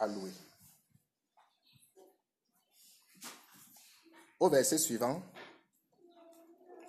a 0.00 0.08
loué. 0.08 0.32
Au 4.40 4.48
verset 4.48 4.78
suivant, 4.78 5.22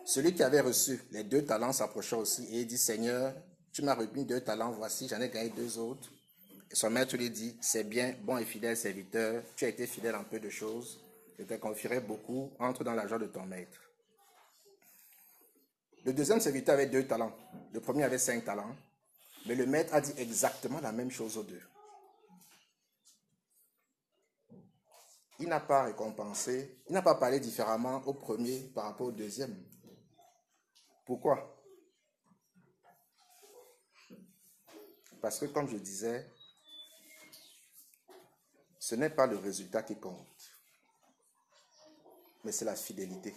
celui 0.04 0.34
qui 0.34 0.42
avait 0.42 0.62
reçu 0.62 1.00
les 1.12 1.24
deux 1.24 1.46
talents 1.46 1.74
s'approcha 1.74 2.18
aussi 2.18 2.48
et 2.58 2.66
dit, 2.66 2.80
Seigneur, 2.80 3.36
tu 3.72 3.84
m'as 3.84 3.94
remis 3.94 4.26
deux 4.26 4.42
talents, 4.42 4.72
voici, 4.72 5.08
j'en 5.08 5.22
ai 5.22 5.30
gagné 5.30 5.52
deux 5.52 5.78
autres. 5.78 6.10
Et 6.72 6.76
son 6.76 6.90
maître 6.90 7.16
lui 7.18 7.30
dit, 7.30 7.56
c'est 7.62 7.84
bien, 7.84 8.16
bon 8.24 8.40
et 8.40 8.46
fidèle 8.46 8.76
serviteur, 8.76 9.44
tu 9.56 9.66
as 9.66 9.68
été 9.68 9.86
fidèle 9.86 10.16
en 10.16 10.24
peu 10.24 10.40
de 10.40 10.50
choses, 10.50 11.00
je 11.38 11.44
te 11.44 11.54
confierai 11.54 12.00
beaucoup, 12.00 12.50
entre 12.58 12.84
dans 12.84 12.96
la 12.96 13.06
joie 13.06 13.20
de 13.20 13.28
ton 13.28 13.46
maître. 13.46 13.80
Le 16.04 16.14
deuxième 16.14 16.40
serviteur 16.40 16.74
avait 16.74 16.88
deux 16.88 17.06
talents, 17.06 17.36
le 17.72 17.80
premier 17.80 18.06
avait 18.06 18.18
cinq 18.18 18.44
talents, 18.44 18.76
mais 19.46 19.56
le 19.56 19.66
maître 19.66 19.94
a 19.94 20.02
dit 20.02 20.14
exactement 20.18 20.80
la 20.82 20.92
même 20.92 21.12
chose 21.12 21.38
aux 21.38 21.44
deux. 21.44 21.62
Il 25.40 25.48
n'a 25.48 25.62
pas 25.62 25.84
récompensé, 25.84 26.82
il 26.88 26.94
n'a 26.94 27.02
pas 27.02 27.16
parlé 27.16 27.40
différemment 27.40 27.98
au 28.06 28.14
premier 28.14 28.60
par 28.76 28.86
rapport 28.86 29.08
au 29.08 29.12
deuxième. 29.12 29.56
Pourquoi? 31.06 31.58
Parce 35.22 35.40
que 35.40 35.46
comme 35.46 35.70
je 35.70 35.78
disais, 35.78 36.30
ce 38.78 38.96
n'est 38.96 39.10
pas 39.10 39.28
le 39.28 39.38
résultat 39.38 39.84
qui 39.84 40.00
compte, 40.00 40.28
mais 42.44 42.52
c'est 42.52 42.66
la 42.66 42.76
fidélité. 42.76 43.34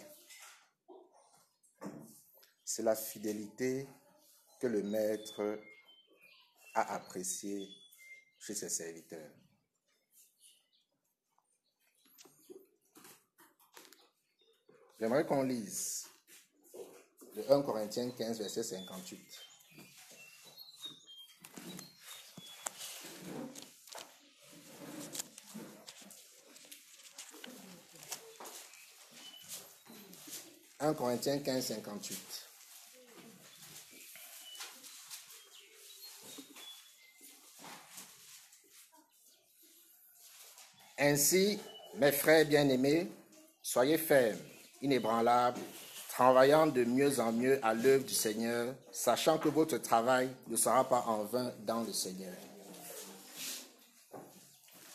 C'est 2.63 2.83
la 2.83 2.95
fidélité 2.95 3.87
que 4.59 4.67
le 4.67 4.83
maître 4.83 5.59
a 6.73 6.93
appréciée 6.95 7.67
chez 8.39 8.55
ses 8.55 8.69
serviteurs. 8.69 9.31
J'aimerais 14.99 15.25
qu'on 15.25 15.43
lise 15.43 16.07
le 17.35 17.51
1 17.51 17.61
Corinthiens 17.63 18.11
15, 18.11 18.39
verset 18.39 18.63
58. 18.63 19.19
1 30.79 30.93
Corinthiens 30.95 31.39
15, 31.39 31.65
58. 31.65 32.52
Ainsi, 41.05 41.59
mes 41.95 42.13
frères 42.13 42.45
bien-aimés, 42.45 43.11
soyez 43.61 43.97
fermes, 43.97 44.39
inébranlables, 44.81 45.59
travaillant 46.07 46.65
de 46.65 46.85
mieux 46.85 47.19
en 47.19 47.33
mieux 47.33 47.59
à 47.61 47.73
l'œuvre 47.73 48.05
du 48.05 48.13
Seigneur, 48.13 48.73
sachant 48.89 49.37
que 49.37 49.49
votre 49.49 49.79
travail 49.79 50.29
ne 50.47 50.55
sera 50.55 50.87
pas 50.87 51.01
en 51.01 51.25
vain 51.25 51.53
dans 51.59 51.81
le 51.81 51.91
Seigneur. 51.91 52.33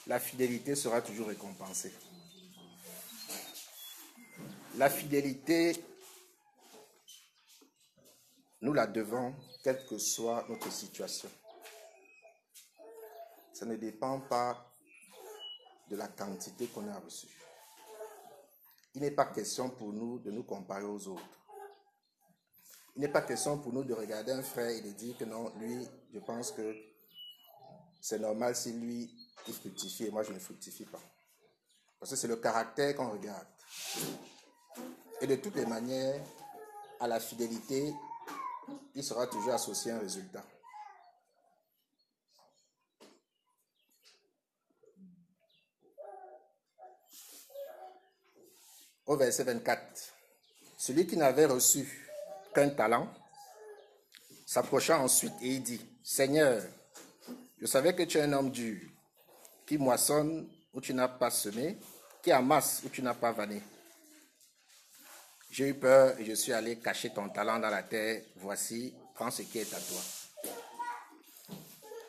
La 0.07 0.19
fidélité 0.19 0.75
sera 0.75 1.03
toujours 1.03 1.29
récompensée. 1.29 1.93
La 4.79 4.89
fidélité, 4.89 5.77
nous 8.63 8.73
la 8.73 8.87
devons, 8.87 9.35
quelle 9.63 9.85
que 9.85 9.99
soit 9.99 10.47
notre 10.49 10.73
situation. 10.73 11.29
Ça 13.53 13.67
ne 13.67 13.77
dépend 13.77 14.21
pas 14.21 14.68
de 15.91 15.97
la 15.97 16.09
quantité 16.09 16.67
qu'on 16.67 16.89
a 16.89 16.99
reçue. 16.99 17.29
Il 18.95 19.03
n'est 19.03 19.11
pas 19.11 19.27
question 19.27 19.71
pour 19.71 19.93
nous 19.93 20.19
de 20.19 20.31
nous 20.31 20.43
comparer 20.43 20.85
aux 20.85 21.09
autres. 21.09 21.23
Il 22.97 23.03
n'est 23.03 23.09
pas 23.09 23.23
question 23.23 23.59
pour 23.59 23.73
nous 23.73 23.85
de 23.85 23.95
regarder 23.95 24.33
un 24.33 24.43
frère 24.43 24.71
et 24.71 24.81
de 24.81 24.91
dire 24.91 25.17
que 25.17 25.25
non, 25.25 25.53
lui, 25.61 25.87
je 26.13 26.19
pense 26.19 26.51
que 26.51 26.75
c'est 28.01 28.19
normal 28.19 28.57
si 28.57 28.73
lui, 28.73 29.11
il 29.47 29.55
fructifie 29.55 30.07
et 30.07 30.11
moi, 30.11 30.23
je 30.23 30.33
ne 30.33 30.39
fructifie 30.39 30.85
pas. 30.85 31.01
Parce 32.01 32.11
que 32.11 32.17
c'est 32.17 32.29
le 32.29 32.37
caractère 32.37 32.97
qu'on 32.97 33.11
regarde. 33.11 33.47
Et 35.21 35.27
de 35.27 35.37
toutes 35.37 35.57
les 35.57 35.67
manières, 35.67 36.21
à 37.01 37.07
la 37.07 37.21
fidélité, 37.21 37.95
il 38.95 39.05
sera 39.05 39.27
toujours 39.27 39.53
associé 39.53 39.93
un 39.93 39.99
résultat. 39.99 40.45
Au 49.09 49.17
verset 49.17 49.45
24, 49.45 49.81
celui 50.77 51.07
qui 51.07 51.17
n'avait 51.17 51.47
reçu 51.47 51.89
qu'un 52.55 52.69
talent 52.69 53.09
s'approcha 54.45 54.99
ensuite 54.99 55.33
et 55.41 55.49
il 55.49 55.63
dit, 55.63 55.81
Seigneur, 56.05 56.63
je 57.57 57.65
savais 57.65 57.95
que 57.95 58.03
tu 58.03 58.19
es 58.19 58.21
un 58.21 58.33
homme 58.35 58.51
dur, 58.51 58.79
qui 59.67 59.79
moissonne 59.79 60.47
où 60.75 60.83
tu 60.83 60.93
n'as 60.93 61.09
pas 61.09 61.31
semé, 61.31 61.79
qui 62.23 62.31
amasse 62.31 62.83
où 62.85 62.91
tu 62.91 63.01
n'as 63.01 63.15
pas 63.15 63.33
vanné. 63.33 63.63
J'ai 65.51 65.69
eu 65.69 65.75
peur 65.75 66.21
et 66.21 66.27
je 66.27 66.35
suis 66.35 66.53
allé 66.53 66.77
cacher 66.77 67.09
ton 67.09 67.31
talent 67.31 67.59
dans 67.59 67.71
la 67.71 67.83
terre. 67.83 68.21
Voici, 68.37 68.93
prends 69.15 69.31
ce 69.31 69.41
qui 69.41 69.59
est 69.59 69.73
à 69.73 69.81
toi. 69.81 70.53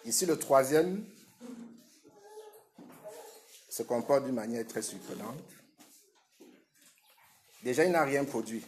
Ici, 0.03 0.25
le 0.25 0.37
troisième 0.37 1.05
se 3.69 3.83
comporte 3.83 4.25
d'une 4.25 4.35
manière 4.35 4.67
très 4.67 4.81
surprenante. 4.81 5.58
Déjà, 7.63 7.85
il 7.85 7.91
n'a 7.91 8.03
rien 8.03 8.23
produit. 8.23 8.65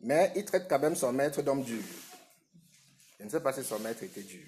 Mais 0.00 0.32
il 0.36 0.44
traite 0.44 0.68
quand 0.68 0.78
même 0.78 0.94
son 0.94 1.12
maître 1.12 1.42
d'homme 1.42 1.62
dur. 1.62 1.82
Je 3.18 3.24
ne 3.24 3.30
sais 3.30 3.40
pas 3.40 3.52
si 3.52 3.64
son 3.64 3.78
maître 3.80 4.02
était 4.02 4.22
dur. 4.22 4.46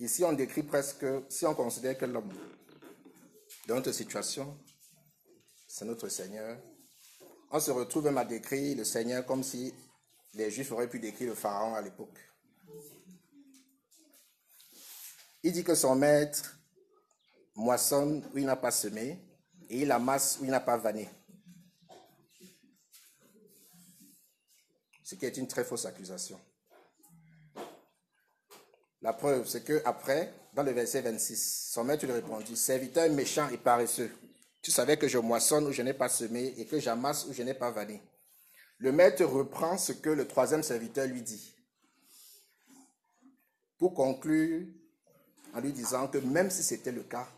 Ici, 0.00 0.22
on 0.24 0.32
décrit 0.32 0.62
presque, 0.62 1.06
si 1.28 1.46
on 1.46 1.54
considère 1.54 1.96
que 1.96 2.04
l'homme 2.04 2.32
dans 3.66 3.76
notre 3.76 3.92
situation, 3.92 4.58
c'est 5.66 5.84
notre 5.84 6.08
Seigneur. 6.08 6.58
On 7.50 7.60
se 7.60 7.70
retrouve 7.70 8.04
même 8.04 8.18
à 8.18 8.24
décrire 8.24 8.76
le 8.76 8.84
Seigneur 8.84 9.24
comme 9.24 9.42
si 9.42 9.72
les 10.34 10.50
Juifs 10.50 10.70
auraient 10.72 10.88
pu 10.88 10.98
décrire 10.98 11.30
le 11.30 11.34
Pharaon 11.34 11.74
à 11.74 11.80
l'époque. 11.80 12.18
Il 15.42 15.52
dit 15.52 15.64
que 15.64 15.74
son 15.74 15.94
maître 15.94 16.53
moissonne 17.54 18.22
où 18.32 18.38
il 18.38 18.44
n'a 18.44 18.56
pas 18.56 18.70
semé 18.70 19.18
et 19.68 19.82
il 19.82 19.92
amasse 19.92 20.38
où 20.40 20.44
il 20.44 20.50
n'a 20.50 20.60
pas 20.60 20.76
vanné. 20.76 21.08
Ce 25.02 25.14
qui 25.14 25.26
est 25.26 25.36
une 25.36 25.46
très 25.46 25.64
fausse 25.64 25.84
accusation. 25.84 26.40
La 29.02 29.12
preuve, 29.12 29.46
c'est 29.46 29.62
que 29.62 29.82
après, 29.84 30.32
dans 30.54 30.62
le 30.62 30.72
verset 30.72 31.02
26, 31.02 31.70
son 31.72 31.84
maître 31.84 32.06
lui 32.06 32.12
répondit, 32.12 32.56
serviteur 32.56 33.10
méchant 33.10 33.48
et 33.50 33.58
paresseux, 33.58 34.10
tu 34.62 34.70
savais 34.70 34.96
que 34.96 35.08
je 35.08 35.18
moissonne 35.18 35.66
où 35.66 35.72
je 35.72 35.82
n'ai 35.82 35.92
pas 35.92 36.08
semé 36.08 36.54
et 36.56 36.64
que 36.64 36.80
j'amasse 36.80 37.26
où 37.26 37.34
je 37.34 37.42
n'ai 37.42 37.52
pas 37.52 37.70
vanné. 37.70 38.00
Le 38.78 38.92
maître 38.92 39.24
reprend 39.24 39.76
ce 39.76 39.92
que 39.92 40.08
le 40.08 40.26
troisième 40.26 40.62
serviteur 40.62 41.06
lui 41.06 41.20
dit. 41.20 41.54
Pour 43.78 43.92
conclure 43.92 44.66
en 45.52 45.60
lui 45.60 45.72
disant 45.72 46.08
que 46.08 46.18
même 46.18 46.50
si 46.50 46.62
c'était 46.62 46.92
le 46.92 47.02
cas, 47.02 47.28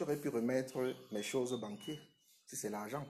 tu 0.00 0.04
aurais 0.04 0.16
pu 0.16 0.30
remettre 0.30 0.96
mes 1.12 1.22
choses 1.22 1.52
au 1.52 1.58
banquier, 1.58 2.00
si 2.46 2.56
c'est 2.56 2.70
l'argent. 2.70 3.06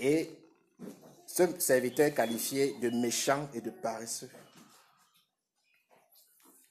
Et 0.00 0.28
ce 1.24 1.60
serviteur 1.60 2.12
qualifié 2.12 2.76
de 2.80 2.90
méchant 2.90 3.48
et 3.54 3.60
de 3.60 3.70
paresseux. 3.70 4.28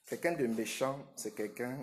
Quelqu'un 0.04 0.32
de 0.32 0.46
méchant, 0.46 1.02
c'est 1.16 1.34
quelqu'un 1.34 1.82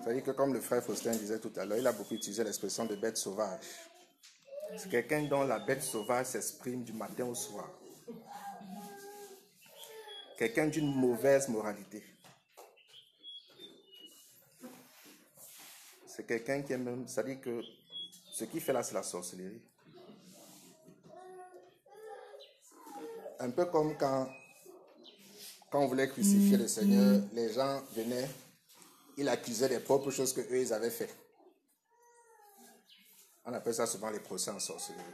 C'est-à-dire 0.00 0.22
que 0.22 0.30
comme 0.30 0.54
le 0.54 0.60
frère 0.60 0.84
Faustin 0.84 1.16
disait 1.16 1.40
tout 1.40 1.52
à 1.56 1.64
l'heure, 1.64 1.78
il 1.78 1.86
a 1.88 1.92
beaucoup 1.92 2.14
utilisé 2.14 2.44
l'expression 2.44 2.84
de 2.86 2.94
bête 2.94 3.16
sauvage. 3.16 3.66
C'est 4.76 4.88
quelqu'un 4.88 5.24
dont 5.24 5.42
la 5.42 5.58
bête 5.58 5.82
sauvage 5.82 6.26
s'exprime 6.26 6.84
du 6.84 6.92
matin 6.92 7.24
au 7.24 7.34
soir. 7.34 7.68
Quelqu'un 10.40 10.68
d'une 10.68 10.94
mauvaise 10.94 11.50
moralité. 11.50 12.02
C'est 16.06 16.26
quelqu'un 16.26 16.62
qui 16.62 16.72
est 16.72 16.78
même, 16.78 17.06
c'est-à-dire 17.06 17.42
que 17.42 17.60
ce 18.32 18.44
qu'il 18.44 18.62
fait 18.62 18.72
là, 18.72 18.82
c'est 18.82 18.94
la 18.94 19.02
sorcellerie. 19.02 19.60
Un 23.38 23.50
peu 23.50 23.66
comme 23.66 23.94
quand, 23.98 24.30
quand 25.70 25.82
on 25.82 25.88
voulait 25.88 26.08
crucifier 26.08 26.56
le 26.56 26.68
Seigneur, 26.68 27.20
les 27.34 27.52
gens 27.52 27.82
venaient, 27.94 28.30
ils 29.18 29.28
accusaient 29.28 29.68
les 29.68 29.80
propres 29.80 30.10
choses 30.10 30.32
que 30.32 30.40
eux 30.40 30.62
ils 30.62 30.72
avaient 30.72 30.88
fait. 30.88 31.14
On 33.44 33.52
appelle 33.52 33.74
ça 33.74 33.86
souvent 33.86 34.08
les 34.08 34.20
procès 34.20 34.50
en 34.50 34.58
sorcellerie. 34.58 35.04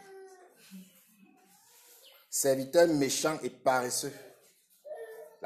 Serviteur 2.30 2.86
méchant 2.86 3.40
et 3.42 3.50
paresseux. 3.50 4.12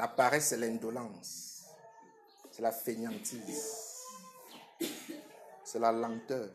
La 0.01 0.07
paresse, 0.07 0.47
c'est 0.47 0.57
l'indolence. 0.57 1.61
C'est 2.49 2.63
la 2.63 2.71
fainéantise. 2.71 3.99
C'est 5.63 5.77
la 5.77 5.91
lenteur. 5.91 6.49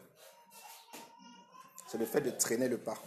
C'est 1.87 1.97
le 1.97 2.07
fait 2.07 2.23
de 2.23 2.31
traîner 2.31 2.67
le 2.67 2.79
pas. 2.79 2.99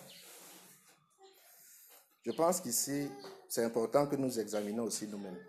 Je 2.26 2.32
pense 2.32 2.62
qu'ici, 2.62 3.12
c'est 3.50 3.66
important 3.66 4.08
que 4.08 4.16
nous 4.16 4.40
examinions 4.40 4.84
aussi 4.84 5.10
nous-mêmes. 5.10 5.44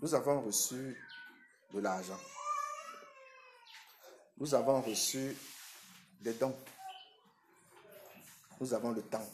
Nous 0.00 0.12
avons 0.12 0.40
reçu 0.40 1.00
de 1.72 1.78
l'argent. 1.78 2.18
Nous 4.36 4.52
avons 4.52 4.80
reçu 4.80 5.36
des 6.20 6.32
dons. 6.32 6.56
Nous 8.60 8.74
avons 8.74 8.90
le 8.90 9.02
temps. 9.02 9.26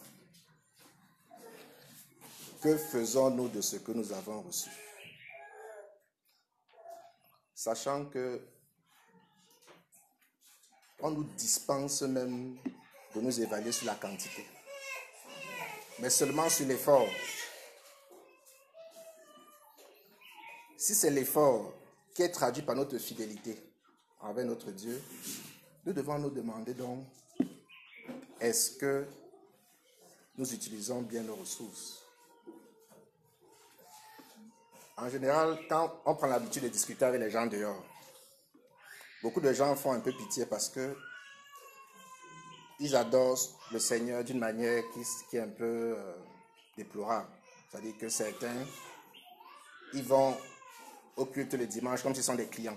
Que 2.64 2.78
faisons-nous 2.78 3.48
de 3.50 3.60
ce 3.60 3.76
que 3.76 3.92
nous 3.92 4.10
avons 4.10 4.40
reçu? 4.40 4.70
Sachant 7.54 8.06
que 8.06 8.40
on 11.00 11.10
nous 11.10 11.24
dispense 11.24 12.00
même 12.00 12.56
de 13.14 13.20
nous 13.20 13.38
évaluer 13.38 13.70
sur 13.70 13.84
la 13.84 13.96
quantité, 13.96 14.46
mais 15.98 16.08
seulement 16.08 16.48
sur 16.48 16.66
l'effort. 16.66 17.06
Si 20.78 20.94
c'est 20.94 21.10
l'effort 21.10 21.70
qui 22.14 22.22
est 22.22 22.30
traduit 22.30 22.62
par 22.62 22.76
notre 22.76 22.96
fidélité 22.96 23.62
envers 24.20 24.46
notre 24.46 24.70
Dieu, 24.70 25.02
nous 25.84 25.92
devons 25.92 26.18
nous 26.18 26.30
demander 26.30 26.72
donc, 26.72 27.04
est-ce 28.40 28.70
que 28.78 29.06
nous 30.38 30.50
utilisons 30.54 31.02
bien 31.02 31.24
nos 31.24 31.36
ressources? 31.36 32.03
En 34.96 35.08
général, 35.08 35.58
quand 35.68 36.02
on 36.04 36.14
prend 36.14 36.28
l'habitude 36.28 36.62
de 36.62 36.68
discuter 36.68 37.04
avec 37.04 37.20
les 37.20 37.30
gens 37.30 37.46
dehors, 37.46 37.82
beaucoup 39.22 39.40
de 39.40 39.52
gens 39.52 39.74
font 39.74 39.92
un 39.92 40.00
peu 40.00 40.12
pitié 40.12 40.46
parce 40.46 40.68
que 40.68 40.96
ils 42.78 42.94
adorent 42.94 43.38
le 43.72 43.78
Seigneur 43.78 44.22
d'une 44.22 44.38
manière 44.38 44.82
qui, 45.30 45.36
est 45.36 45.40
un 45.40 45.48
peu 45.48 45.96
euh, 45.96 46.14
déplorable. 46.76 47.28
C'est-à-dire 47.68 47.96
que 47.98 48.08
certains, 48.08 48.66
ils 49.92 50.02
vont 50.04 50.36
au 51.16 51.26
culte 51.26 51.54
le 51.54 51.66
dimanche 51.66 52.02
comme 52.02 52.14
s'ils 52.14 52.24
sont 52.24 52.34
des 52.34 52.46
clients. 52.46 52.76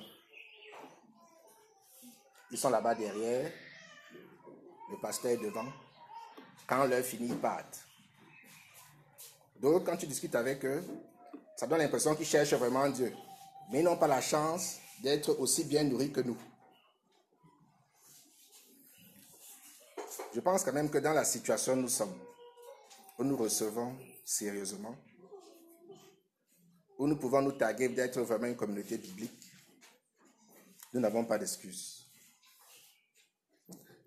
Ils 2.49 2.58
sont 2.58 2.69
là-bas 2.69 2.95
derrière, 2.95 3.51
le 4.89 4.97
pasteur 4.97 5.32
est 5.32 5.38
devant. 5.38 5.65
Quand 6.65 6.86
l'heure 6.86 7.03
finit, 7.03 7.27
ils 7.27 7.38
partent. 7.38 7.86
Donc, 9.60 9.86
quand 9.86 9.97
tu 9.97 10.08
discutes 10.08 10.36
avec 10.36 10.63
eux, 10.65 10.84
ça 11.58 11.65
donne 11.65 11.80
l'impression 11.80 12.15
qu'ils 12.15 12.28
cherchent 12.28 12.54
vraiment 12.54 12.88
Dieu. 12.88 13.12
Mais 13.72 13.80
ils 13.80 13.84
n'ont 13.84 13.98
pas 13.98 14.08
la 14.08 14.22
chance 14.22 14.78
d'être 15.02 15.38
aussi 15.39 15.63
bien 15.63 15.84
nourris 15.84 16.12
que 16.12 16.22
nous. 16.22 16.38
Je 20.34 20.39
pense 20.39 20.63
quand 20.63 20.72
même 20.72 20.89
que 20.89 21.00
dans 21.00 21.13
la 21.13 21.26
situation 21.26 21.74
où 21.74 21.78
nous 21.78 21.89
sommes, 21.89 22.15
où 23.17 23.24
nous 23.24 23.36
recevons 23.36 23.98
sérieusement, 24.24 24.96
où 27.00 27.08
nous 27.08 27.17
pouvons 27.17 27.41
nous 27.41 27.54
taguer 27.54 27.89
d'être 27.89 28.22
vraiment 28.22 28.46
une 28.46 28.56
communauté 28.56 29.00
biblique, 29.00 29.52
nous 30.93 31.00
n'avons 31.00 31.26
pas 31.26 31.39
d'excuses. 31.39 32.06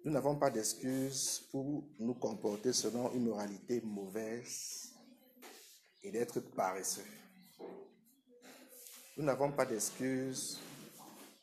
Nous 0.05 0.13
n'avons 0.13 0.37
pas 0.37 0.51
d'excuses 0.51 1.49
pour 1.51 1.85
nous 1.99 2.15
comporter 2.15 2.73
selon 2.73 3.13
une 3.13 3.27
moralité 3.27 3.81
mauvaise 3.81 4.93
et 6.03 6.13
d'être 6.13 6.39
paresseux. 6.41 7.05
Nous 9.21 9.27
n'avons 9.27 9.53
pas 9.53 9.67
d'excuses 9.67 10.59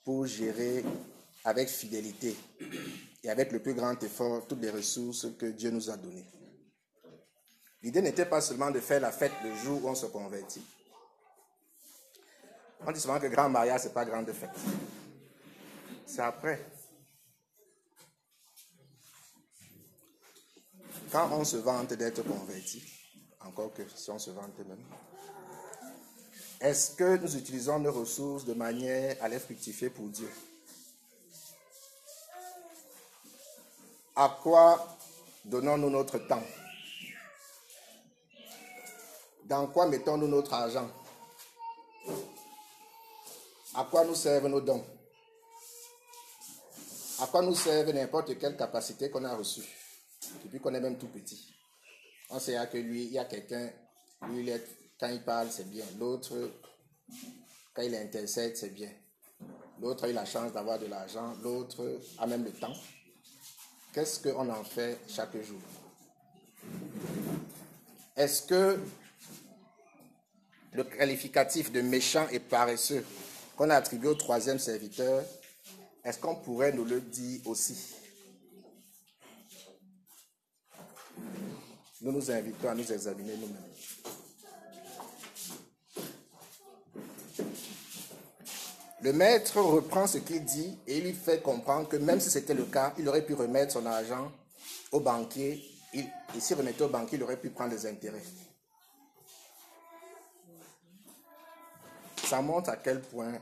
pour 0.03 0.25
gérer 0.25 0.83
avec 1.45 1.69
fidélité 1.69 2.35
et 3.23 3.29
avec 3.29 3.51
le 3.51 3.59
plus 3.59 3.75
grand 3.75 4.01
effort 4.01 4.47
toutes 4.47 4.61
les 4.61 4.71
ressources 4.71 5.27
que 5.37 5.45
Dieu 5.45 5.69
nous 5.69 5.87
a 5.87 5.95
données. 5.95 6.25
L'idée 7.83 8.01
n'était 8.01 8.25
pas 8.25 8.41
seulement 8.41 8.71
de 8.71 8.79
faire 8.79 8.99
la 8.99 9.11
fête 9.11 9.31
le 9.43 9.55
jour 9.57 9.85
où 9.85 9.89
on 9.89 9.93
se 9.93 10.07
convertit. 10.07 10.63
On 12.83 12.91
dit 12.91 12.99
souvent 12.99 13.19
que 13.19 13.27
grand 13.27 13.47
mariage, 13.47 13.81
ce 13.81 13.87
n'est 13.89 13.93
pas 13.93 14.05
grande 14.05 14.31
fête. 14.31 14.49
C'est 16.07 16.21
après. 16.21 16.65
Quand 21.11 21.29
on 21.31 21.43
se 21.43 21.57
vante 21.57 21.93
d'être 21.93 22.23
converti, 22.23 22.81
encore 23.41 23.71
que 23.71 23.83
si 23.95 24.09
on 24.09 24.17
se 24.17 24.31
vante 24.31 24.57
même, 24.67 24.83
est-ce 26.59 26.91
que 26.95 27.17
nous 27.17 27.35
utilisons 27.35 27.79
nos 27.79 27.91
ressources 27.91 28.45
de 28.45 28.53
manière 28.53 29.15
à 29.21 29.27
les 29.27 29.39
fructifier 29.39 29.89
pour 29.89 30.07
Dieu? 30.07 30.29
À 34.15 34.37
quoi 34.41 34.97
donnons-nous 35.45 35.91
notre 35.91 36.17
temps? 36.19 36.43
Dans 39.45 39.67
quoi 39.67 39.87
mettons-nous 39.87 40.27
notre 40.27 40.53
argent? 40.53 40.89
À 43.75 43.83
quoi 43.83 44.03
nous 44.03 44.15
servent 44.15 44.47
nos 44.47 44.61
dons? 44.61 44.83
À 47.19 47.27
quoi 47.27 47.43
nous 47.43 47.55
servent 47.55 47.91
n'importe 47.91 48.37
quelle 48.39 48.57
capacité 48.57 49.11
qu'on 49.11 49.23
a 49.23 49.35
reçue? 49.35 49.67
Depuis 50.43 50.59
qu'on 50.59 50.73
est 50.73 50.79
même 50.79 50.97
tout 50.97 51.07
petit. 51.07 51.53
On 52.31 52.39
sait 52.39 52.57
que 52.71 52.77
lui, 52.77 53.03
il 53.03 53.11
y 53.11 53.19
a 53.19 53.25
quelqu'un, 53.25 53.69
lui, 54.29 54.51
quand 54.99 55.09
il 55.09 55.21
parle, 55.23 55.49
c'est 55.51 55.69
bien. 55.69 55.85
L'autre, 55.99 56.51
quand 57.73 57.81
il 57.81 57.95
intercède, 57.95 58.57
c'est 58.57 58.69
bien. 58.69 58.91
L'autre 59.79 60.05
a 60.05 60.09
eu 60.09 60.13
la 60.13 60.25
chance 60.25 60.51
d'avoir 60.51 60.79
de 60.79 60.87
l'argent. 60.87 61.35
L'autre 61.43 61.99
a 62.17 62.25
même 62.25 62.43
le 62.43 62.51
temps. 62.51 62.73
Qu'est-ce 63.93 64.19
qu'on 64.19 64.49
en 64.49 64.63
fait 64.63 64.99
chaque 65.07 65.35
jour? 65.43 65.61
Est-ce 68.15 68.41
que 68.43 68.79
le 70.73 70.83
qualificatif 70.83 71.71
de 71.71 71.81
méchant 71.81 72.27
et 72.29 72.39
paresseux 72.39 73.05
qu'on 73.55 73.69
a 73.69 73.75
attribué 73.75 74.09
au 74.09 74.15
troisième 74.15 74.59
serviteur, 74.59 75.23
est-ce 76.03 76.19
qu'on 76.19 76.35
pourrait 76.35 76.71
nous 76.71 76.85
le 76.85 77.01
dire 77.01 77.41
aussi? 77.47 77.95
Nous 82.01 82.11
nous 82.11 82.31
invitons 82.31 82.69
à 82.69 82.75
nous 82.75 82.91
examiner 82.91 83.35
nous-mêmes. 83.37 84.16
Le 89.01 89.13
maître 89.13 89.59
reprend 89.61 90.07
ce 90.07 90.17
qu'il 90.17 90.43
dit 90.43 90.77
et 90.87 90.99
lui 90.99 91.13
fait 91.13 91.41
comprendre 91.41 91.87
que 91.87 91.97
même 91.97 92.19
si 92.19 92.29
c'était 92.29 92.53
le 92.53 92.65
cas, 92.65 92.93
il 92.97 93.07
aurait 93.07 93.25
pu 93.25 93.33
remettre 93.33 93.73
son 93.73 93.85
argent 93.85 94.31
au 94.91 94.99
banquier. 94.99 95.63
et 95.93 96.05
s'il 96.39 96.57
remettait 96.57 96.83
au 96.83 96.89
banquier, 96.89 97.17
il 97.17 97.23
aurait 97.23 97.39
pu 97.39 97.49
prendre 97.49 97.71
des 97.71 97.85
intérêts. 97.85 98.23
Ça 102.27 102.41
montre 102.41 102.69
à 102.71 102.75
quel 102.75 103.01
point, 103.01 103.39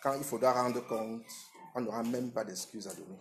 quand 0.00 0.14
il 0.16 0.22
faudra 0.22 0.52
rendre 0.52 0.86
compte, 0.86 1.24
on 1.74 1.80
n'aura 1.80 2.04
même 2.04 2.30
pas 2.30 2.44
d'excuses 2.44 2.86
à 2.86 2.94
donner. 2.94 3.18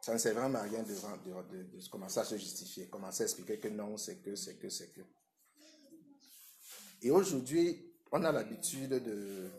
Ça 0.00 0.14
ne 0.14 0.18
sert 0.18 0.34
vraiment 0.34 0.58
à 0.58 0.62
rien 0.62 0.82
de, 0.82 0.94
de, 0.94 1.88
commencer 1.90 2.18
à 2.18 2.24
se 2.24 2.36
justifier, 2.36 2.86
commencer 2.86 3.22
à 3.22 3.26
expliquer 3.26 3.58
que 3.58 3.68
non, 3.68 3.96
c'est 3.96 4.16
que, 4.16 4.34
c'est 4.34 4.54
que, 4.54 4.68
c'est 4.68 4.88
que. 4.88 5.02
Et 7.02 7.10
aujourd'hui, 7.10 7.94
on 8.10 8.24
a 8.24 8.32
l'habitude 8.32 8.90
de 8.90 9.50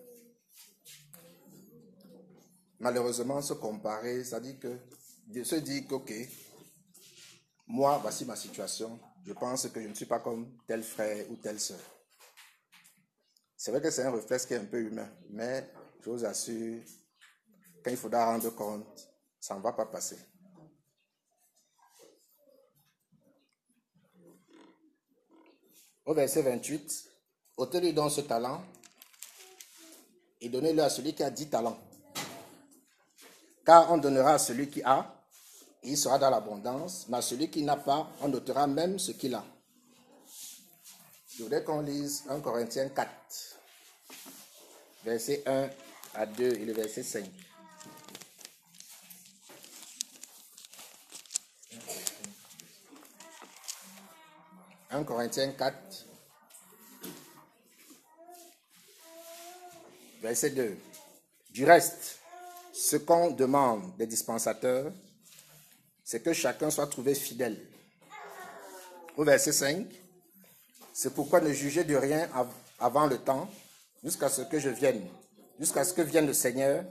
malheureusement 2.80 3.42
se 3.42 3.54
comparer, 3.54 4.24
c'est-à-dire 4.24 4.60
que 4.60 4.78
de 5.28 5.44
se 5.44 5.56
dire 5.56 5.88
que, 5.88 5.96
ok, 5.96 6.14
moi, 7.68 7.98
voici 8.00 8.26
ma 8.26 8.36
situation, 8.36 9.00
je 9.26 9.34
pense 9.34 9.68
que 9.70 9.82
je 9.82 9.88
ne 9.88 9.94
suis 9.94 10.06
pas 10.06 10.20
comme 10.20 10.58
tel 10.66 10.84
frère 10.84 11.30
ou 11.30 11.36
telle 11.36 11.60
soeur. 11.60 11.80
C'est 13.56 13.72
vrai 13.72 13.82
que 13.82 13.92
c'est 13.92 14.04
un 14.04 14.12
réflexe 14.12 14.46
qui 14.46 14.54
est 14.54 14.58
un 14.58 14.66
peu 14.66 14.82
humain, 14.82 15.10
mais 15.30 15.72
je 16.02 16.10
vous 16.10 16.26
assure, 16.26 16.82
quand 17.84 17.92
il 17.92 17.98
faudra 17.98 18.26
rendre 18.26 18.50
compte, 18.56 19.08
ça 19.40 19.56
ne 19.56 19.62
va 19.62 19.74
pas 19.74 19.86
passer. 19.86 20.18
Au 26.06 26.14
verset 26.14 26.42
28, 26.42 27.09
ôtez-lui 27.60 27.92
donc 27.92 28.12
ce 28.12 28.22
talent 28.22 28.64
et 30.40 30.48
donnez-le 30.48 30.82
à 30.82 30.90
celui 30.90 31.14
qui 31.14 31.22
a 31.24 31.30
dix 31.30 31.50
talents. 31.50 31.78
Car 33.66 33.92
on 33.92 33.98
donnera 33.98 34.36
à 34.36 34.40
celui 34.40 34.70
qui 34.70 34.82
a, 34.82 35.14
et 35.84 35.90
il 35.90 35.98
sera 35.98 36.18
dans 36.18 36.30
l'abondance, 36.30 37.06
mais 37.10 37.18
à 37.18 37.22
celui 37.22 37.50
qui 37.50 37.62
n'a 37.64 37.76
pas, 37.76 38.10
on 38.22 38.30
notera 38.30 38.66
même 38.66 38.98
ce 38.98 39.12
qu'il 39.12 39.36
a. 39.36 39.44
Je 41.36 41.44
voudrais 41.44 41.64
qu'on 41.64 41.82
lise 41.82 42.24
1 42.30 42.40
Corinthiens 42.40 42.90
4, 42.90 43.10
verset 45.04 45.44
1 45.46 45.70
à 46.16 46.26
2 46.26 46.44
et 46.44 46.66
le 46.66 46.74
verset 46.74 47.04
5. 47.04 47.26
1 54.92 55.04
Corinthiens 55.04 55.52
4, 55.52 56.09
verset 60.22 60.52
2. 60.52 60.78
Du 61.52 61.66
reste, 61.66 62.20
ce 62.74 62.98
qu'on 62.98 63.32
demande 63.32 63.96
des 63.98 64.06
dispensateurs, 64.08 64.92
c'est 66.04 66.22
que 66.22 66.34
chacun 66.34 66.70
soit 66.70 66.88
trouvé 66.88 67.16
fidèle. 67.16 67.58
Au 69.18 69.24
verset 69.24 69.52
5, 69.52 69.86
c'est 70.94 71.14
pourquoi 71.14 71.42
ne 71.42 71.52
jugez 71.52 71.84
de 71.84 71.96
rien 71.96 72.30
avant 72.80 73.08
le 73.08 73.18
temps, 73.18 73.50
jusqu'à 74.04 74.30
ce 74.30 74.42
que 74.44 74.60
je 74.60 74.70
vienne, 74.70 75.06
jusqu'à 75.60 75.84
ce 75.84 75.94
que 75.94 76.02
vienne 76.02 76.28
le 76.28 76.34
Seigneur, 76.34 76.84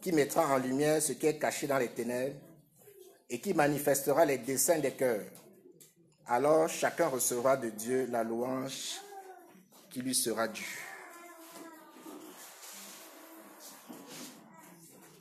qui 0.00 0.12
mettra 0.12 0.46
en 0.46 0.58
lumière 0.58 1.02
ce 1.02 1.12
qui 1.12 1.26
est 1.26 1.38
caché 1.38 1.66
dans 1.66 1.78
les 1.78 1.88
ténèbres 1.88 2.36
et 3.28 3.40
qui 3.40 3.52
manifestera 3.52 4.24
les 4.24 4.38
desseins 4.38 4.78
des 4.78 4.92
cœurs. 4.92 5.26
Alors 6.26 6.68
chacun 6.68 7.08
recevra 7.08 7.56
de 7.56 7.70
Dieu 7.70 8.06
la 8.10 8.22
louange 8.22 9.00
qui 9.90 10.00
lui 10.00 10.14
sera 10.14 10.46
due. 10.48 10.87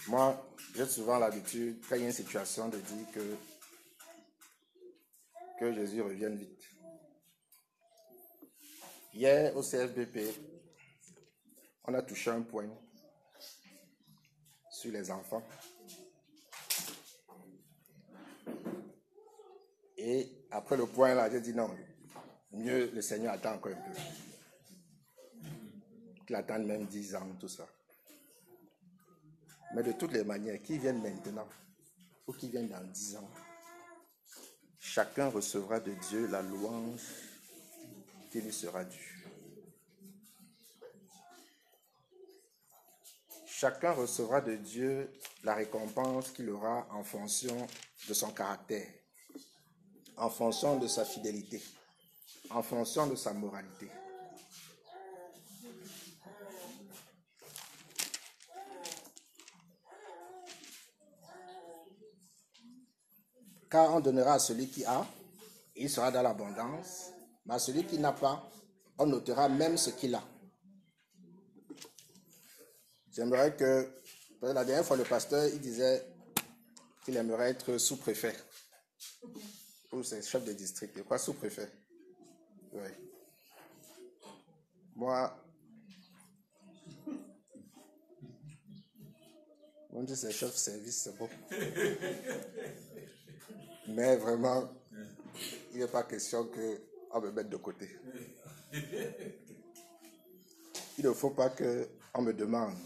Moi, 0.08 0.42
j'ai 0.74 0.86
souvent 0.86 1.20
l'habitude, 1.20 1.82
quand 1.88 1.96
il 1.96 2.02
y 2.02 2.04
a 2.06 2.08
une 2.08 2.14
situation, 2.14 2.70
de 2.70 2.78
dire 2.78 3.12
que, 3.14 3.36
que 5.60 5.74
Jésus 5.74 6.02
revienne 6.02 6.38
vite. 6.38 6.64
Hier, 9.14 9.56
au 9.58 9.62
CFBP, 9.62 10.20
on 11.84 11.94
a 11.94 12.02
touché 12.02 12.32
un 12.32 12.42
point 12.42 12.70
sur 14.70 14.92
les 14.92 15.12
enfants. 15.12 15.44
Et 19.98 20.46
après 20.52 20.78
le 20.78 20.86
point 20.86 21.16
là, 21.16 21.30
j'ai 21.30 21.42
dit 21.42 21.54
non, 21.54 21.70
mieux 22.52 22.92
le 22.92 23.02
Seigneur 23.02 23.34
attend 23.34 23.56
encore 23.56 23.74
un 23.74 23.92
peu. 23.92 24.00
Qu'il 26.26 26.36
attende 26.36 26.66
même 26.66 26.86
10 26.86 27.16
ans, 27.16 27.28
tout 27.40 27.50
ça. 27.50 27.68
Mais 29.74 29.84
de 29.84 29.92
toutes 29.92 30.14
les 30.14 30.24
manières, 30.24 30.62
qui 30.62 30.78
viennent 30.78 31.02
maintenant 31.02 31.48
ou 32.26 32.34
qui 32.34 32.50
viennent 32.50 32.70
dans 32.70 32.84
10 32.84 33.18
ans, 33.18 33.30
chacun 34.80 35.30
recevra 35.30 35.80
de 35.80 35.94
Dieu 36.10 36.28
la 36.28 36.42
louange 36.42 37.02
qui 38.32 38.42
lui 38.42 38.54
sera 38.54 38.84
due. 38.84 39.26
Chacun 43.46 43.92
recevra 43.92 44.42
de 44.42 44.56
Dieu 44.56 45.12
la 45.44 45.56
récompense 45.56 46.32
qu'il 46.32 46.50
aura 46.50 46.88
en 46.92 47.04
fonction 47.04 47.68
de 48.08 48.14
son 48.14 48.32
caractère 48.32 48.88
en 50.18 50.30
fonction 50.30 50.78
de 50.78 50.88
sa 50.88 51.06
fidélité, 51.06 51.62
en 52.50 52.64
fonction 52.64 53.08
de 53.08 53.16
sa 53.16 53.34
moralité. 53.34 53.88
Car 63.70 63.94
on 63.96 64.00
donnera 64.00 64.34
à 64.34 64.40
celui 64.40 64.68
qui 64.68 64.86
a, 64.86 65.06
il 65.76 65.90
sera 65.90 66.12
dans 66.12 66.22
l'abondance, 66.22 67.12
mais 67.46 67.56
à 67.56 67.60
celui 67.60 67.86
qui 67.86 68.00
n'a 68.00 68.12
pas, 68.12 68.50
on 68.98 69.06
notera 69.06 69.50
même 69.50 69.78
ce 69.78 69.92
qu'il 69.92 70.16
a. 70.16 70.24
J'aimerais 73.12 73.56
que, 73.56 73.90
la 74.42 74.64
dernière 74.64 74.86
fois, 74.86 74.98
le 74.98 75.04
pasteur, 75.04 75.46
il 75.48 75.60
disait 75.60 76.06
qu'il 77.04 77.18
aimerait 77.18 77.50
être 77.50 77.78
sous-préfet 77.78 78.36
c'est 80.04 80.22
chef 80.22 80.44
de 80.44 80.54
district, 80.54 81.04
quoi 81.04 81.18
sous-préfet. 81.18 81.70
Oui. 82.74 82.90
Moi, 84.96 85.44
on 89.92 90.04
dit 90.04 90.16
c'est 90.16 90.32
chef 90.32 90.56
service, 90.56 91.04
c'est 91.04 91.18
bon. 91.18 91.30
Mais 93.98 94.16
vraiment, 94.16 94.70
il 95.74 95.80
n'est 95.80 95.88
pas 95.88 96.04
question 96.04 96.46
qu'on 96.46 97.20
me 97.20 97.32
mette 97.32 97.50
de 97.50 97.58
côté. 97.58 97.90
Il 101.00 101.04
ne 101.04 101.12
faut 101.14 101.32
pas 101.32 101.50
qu'on 101.50 102.22
me 102.22 102.32
demande, 102.32 102.78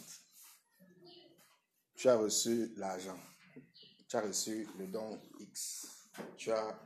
tu 1.96 2.08
as 2.08 2.16
reçu 2.16 2.72
l'argent, 2.78 3.20
tu 4.08 4.16
as 4.16 4.22
reçu 4.22 4.66
le 4.80 4.88
don 4.88 5.20
X, 5.38 6.08
tu 6.38 6.50
as 6.50 6.80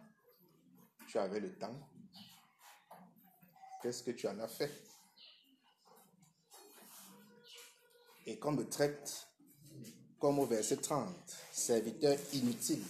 tu 1.07 1.19
avais 1.19 1.39
le 1.39 1.55
temps, 1.59 1.87
qu'est-ce 3.83 4.01
que 4.01 4.09
tu 4.09 4.27
en 4.27 4.39
as 4.39 4.47
fait? 4.47 4.71
Et 8.25 8.39
qu'on 8.39 8.53
me 8.53 8.67
traite 8.67 9.27
comme 10.17 10.39
au 10.39 10.47
verset 10.47 10.77
30, 10.77 11.15
serviteur 11.51 12.17
inutile. 12.33 12.83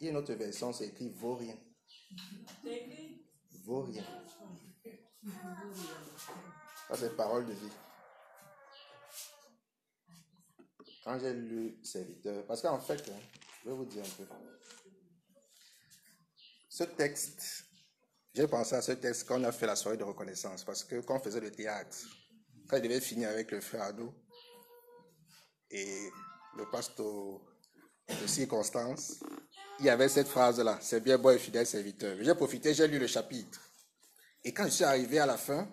Il 0.00 0.04
y 0.04 0.08
a 0.08 0.10
une 0.10 0.18
autre 0.18 0.34
version, 0.34 0.72
c'est 0.72 0.88
écrit 0.88 1.08
vaut 1.10 1.36
rien. 1.36 1.56
Vaut 3.64 3.82
rien. 3.82 4.04
Ça, 6.88 6.96
c'est 6.96 7.16
parole 7.16 7.46
de 7.46 7.52
vie. 7.52 7.72
Quand 11.02 11.18
j'ai 11.18 11.32
lu 11.32 11.78
serviteur, 11.82 12.46
parce 12.46 12.62
qu'en 12.62 12.78
fait, 12.78 13.08
hein, 13.08 13.20
je 13.64 13.70
vais 13.70 13.76
vous 13.76 13.84
dire 13.84 14.04
un 14.04 14.24
peu. 14.24 14.26
Ce 16.68 16.84
texte, 16.84 17.64
j'ai 18.34 18.46
pensé 18.46 18.74
à 18.74 18.82
ce 18.82 18.92
texte 18.92 19.26
quand 19.26 19.40
on 19.40 19.44
a 19.44 19.52
fait 19.52 19.66
la 19.66 19.76
soirée 19.76 19.96
de 19.96 20.04
reconnaissance, 20.04 20.62
parce 20.64 20.84
que 20.84 21.00
quand 21.00 21.16
on 21.16 21.20
faisait 21.20 21.40
le 21.40 21.50
théâtre, 21.50 21.96
quand 22.68 22.76
il 22.76 22.82
devait 22.82 23.00
finir 23.00 23.30
avec 23.30 23.50
le 23.50 23.60
frère 23.60 23.94
et 25.70 26.10
le 26.56 26.70
pasteur 26.70 27.40
de 28.08 28.26
circonstance, 28.26 29.20
il 29.78 29.86
y 29.86 29.90
avait 29.90 30.08
cette 30.08 30.28
phrase-là, 30.28 30.78
c'est 30.80 31.00
bien 31.00 31.18
bon 31.18 31.30
et 31.30 31.38
fidèle 31.38 31.66
serviteur. 31.66 32.16
J'ai 32.20 32.34
profité, 32.34 32.72
j'ai 32.74 32.88
lu 32.88 32.98
le 32.98 33.06
chapitre. 33.06 33.60
Et 34.44 34.52
quand 34.52 34.64
je 34.64 34.70
suis 34.70 34.84
arrivé 34.84 35.18
à 35.18 35.26
la 35.26 35.36
fin, 35.36 35.68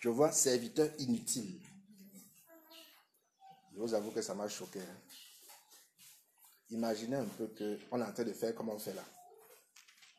je 0.00 0.08
vois 0.08 0.32
serviteur 0.32 0.90
inutile. 0.98 1.60
Je 3.74 3.80
vous 3.80 3.94
avoue 3.94 4.10
que 4.10 4.22
ça 4.22 4.34
m'a 4.34 4.48
choqué. 4.48 4.80
Hein. 4.80 4.96
Imaginez 6.70 7.16
un 7.16 7.26
peu 7.26 7.48
qu'on 7.88 8.00
est 8.00 8.04
en 8.04 8.12
train 8.12 8.24
de 8.24 8.32
faire 8.32 8.54
comme 8.54 8.70
on 8.70 8.78
fait 8.78 8.94
là 8.94 9.04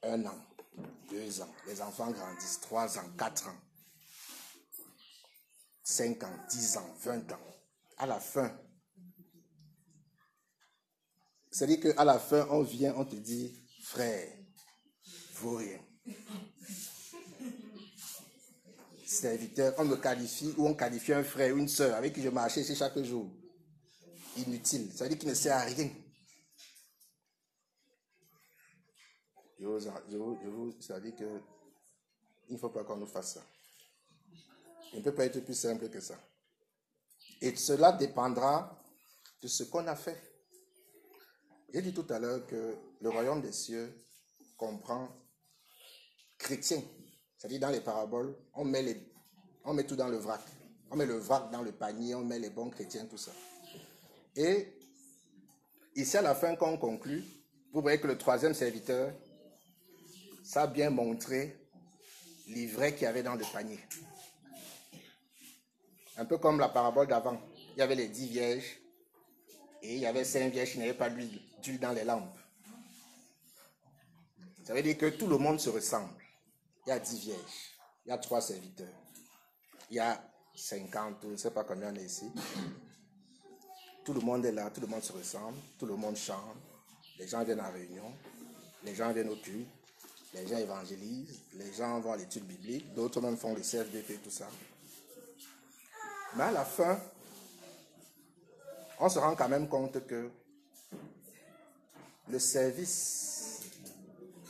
un 0.04 0.26
an, 0.26 0.38
deux 1.10 1.42
ans. 1.42 1.54
Les 1.68 1.82
enfants 1.82 2.12
grandissent, 2.12 2.60
trois 2.60 2.98
ans, 2.98 3.10
quatre 3.18 3.48
ans, 3.48 3.58
cinq 5.84 6.24
ans, 6.24 6.38
dix 6.50 6.78
ans, 6.78 6.96
vingt 7.02 7.32
ans. 7.32 7.40
À 7.98 8.06
la 8.06 8.20
fin, 8.20 8.52
c'est-à-dire 11.54 11.80
qu'à 11.82 12.04
la 12.04 12.18
fin, 12.18 12.48
on 12.50 12.64
vient, 12.64 12.96
on 12.98 13.06
te 13.06 13.16
dit, 13.16 13.54
frère, 13.84 14.28
vaut 15.36 15.58
rien. 15.58 15.80
Serviteur, 19.06 19.76
on 19.78 19.86
me 19.86 19.96
qualifie 19.98 20.52
ou 20.58 20.68
on 20.68 20.74
qualifie 20.74 21.14
un 21.14 21.24
frère 21.24 21.54
ou 21.54 21.60
une 21.60 21.68
soeur 21.68 21.96
avec 21.96 22.16
qui 22.16 22.24
je 22.24 22.30
marchais 22.30 22.64
chaque 22.64 22.98
jour. 23.04 23.32
Inutile. 24.36 24.92
Ça 24.96 25.04
veut 25.04 25.12
dire 25.12 25.20
qu'il 25.20 25.30
ne 25.30 25.36
sert 25.36 25.56
à 25.56 25.62
rien. 25.62 25.92
Je 29.60 29.66
vous, 29.68 29.80
je 30.44 30.50
vous, 30.50 30.82
ça 30.82 31.00
dit 31.00 31.14
que 31.14 31.40
il 32.50 32.54
ne 32.54 32.58
faut 32.58 32.70
pas 32.70 32.84
qu'on 32.84 32.98
nous 32.98 33.06
fasse 33.06 33.36
ça. 33.36 33.44
Il 34.92 35.00
ne 35.00 35.04
peut 35.04 35.14
pas 35.14 35.26
être 35.26 35.40
plus 35.42 35.54
simple 35.54 35.88
que 35.88 36.00
ça. 36.00 36.20
Et 37.40 37.56
cela 37.56 37.92
dépendra 37.92 38.84
de 39.40 39.48
ce 39.48 39.66
qu'on 39.66 39.86
a 39.86 39.96
fait. 39.96 40.33
J'ai 41.74 41.82
dit 41.82 41.94
tout 41.94 42.06
à 42.10 42.20
l'heure 42.20 42.46
que 42.46 42.76
le 43.02 43.10
royaume 43.10 43.42
des 43.42 43.52
cieux 43.52 43.92
comprend 44.58 45.10
chrétien. 46.38 46.84
C'est-à-dire 47.36 47.62
dans 47.62 47.72
les 47.72 47.82
paraboles, 47.82 48.38
on 48.54 48.64
met 48.64 48.84
les, 48.84 49.88
tout 49.88 49.96
dans 49.96 50.08
le 50.08 50.18
vrac. 50.18 50.42
On 50.92 50.96
met 50.96 51.08
le 51.08 51.18
vrac 51.18 51.50
dans 51.50 51.64
le 51.64 51.72
panier, 51.72 52.14
on 52.14 52.24
met 52.24 52.38
les 52.38 52.52
bons 52.52 52.70
chrétiens, 52.70 53.08
tout 53.08 53.18
ça. 53.18 53.32
Et 54.36 54.68
ici, 55.96 56.16
à 56.16 56.22
la 56.22 56.36
fin, 56.36 56.56
quand 56.56 56.70
on 56.70 56.78
conclut, 56.78 57.24
vous 57.72 57.82
voyez 57.82 58.00
que 58.00 58.06
le 58.06 58.20
troisième 58.20 58.54
serviteur, 58.54 59.12
ça 60.44 60.64
a 60.64 60.68
bien 60.68 60.92
montré 60.92 61.58
l'ivraie 62.50 62.94
qu'il 62.94 63.04
y 63.04 63.08
avait 63.08 63.24
dans 63.24 63.34
le 63.34 63.46
panier. 63.52 63.80
Un 66.18 66.26
peu 66.26 66.38
comme 66.38 66.60
la 66.60 66.70
parabole 66.70 67.08
d'avant. 67.08 67.42
Il 67.76 67.80
y 67.80 67.82
avait 67.82 67.96
les 67.96 68.10
dix 68.10 68.28
vierges 68.28 68.83
et 69.84 69.96
il 69.96 70.00
y 70.00 70.06
avait 70.06 70.24
cinq 70.24 70.52
vierges 70.52 70.72
qui 70.72 70.80
n'avaient 70.80 70.94
pas 70.94 71.10
d'huile 71.10 71.80
dans 71.80 71.92
les 71.92 72.06
lampes. 72.06 72.40
Ça 74.64 74.74
veut 74.74 74.82
dire 74.82 74.98
que 74.98 75.10
tout 75.10 75.28
le 75.28 75.38
monde 75.38 75.60
se 75.60 75.70
ressemble. 75.70 76.14
Il 76.86 76.90
y 76.90 76.92
a 76.94 77.00
dix 77.00 77.20
vierges, 77.20 77.76
il 78.06 78.10
y 78.10 78.12
a 78.12 78.18
trois 78.18 78.42
serviteurs, 78.42 78.88
il 79.90 79.98
y 79.98 80.00
a 80.00 80.22
cinquante, 80.56 81.18
je 81.24 81.28
ne 81.30 81.38
sais 81.38 81.52
pas 81.52 81.64
combien 81.64 81.94
on 81.94 81.96
est 81.96 82.06
ici. 82.06 82.32
Tout 84.04 84.14
le 84.14 84.22
monde 84.22 84.46
est 84.46 84.52
là, 84.52 84.70
tout 84.70 84.82
le 84.82 84.88
monde 84.88 85.04
se 85.04 85.14
ressemble, 85.14 85.58
tout 85.78 85.86
le 85.86 85.96
monde 85.96 86.16
chante, 86.18 86.58
les 87.20 87.28
gens 87.28 87.44
viennent 87.44 87.62
en 87.62 87.72
réunion, 87.72 88.12
les 88.84 88.96
gens 88.96 89.12
viennent 89.14 89.30
au 89.30 89.36
culte, 89.36 89.68
les 90.34 90.48
gens 90.48 90.58
évangélisent, 90.58 91.40
les 91.54 91.72
gens 91.74 92.00
vont 92.00 92.12
à 92.12 92.18
l'étude 92.18 92.46
biblique, 92.46 92.94
d'autres 92.94 93.22
même 93.22 93.38
font 93.38 93.54
le 93.54 93.62
CFDP, 93.62 94.22
tout 94.22 94.32
ça. 94.32 94.50
Mais 96.36 96.44
à 96.44 96.52
la 96.52 96.66
fin, 96.66 97.00
on 99.00 99.10
se 99.10 99.20
rend 99.20 99.36
quand 99.36 99.50
même 99.50 99.68
compte 99.68 100.06
que 100.08 100.30
le 102.30 102.40
service 102.40 103.62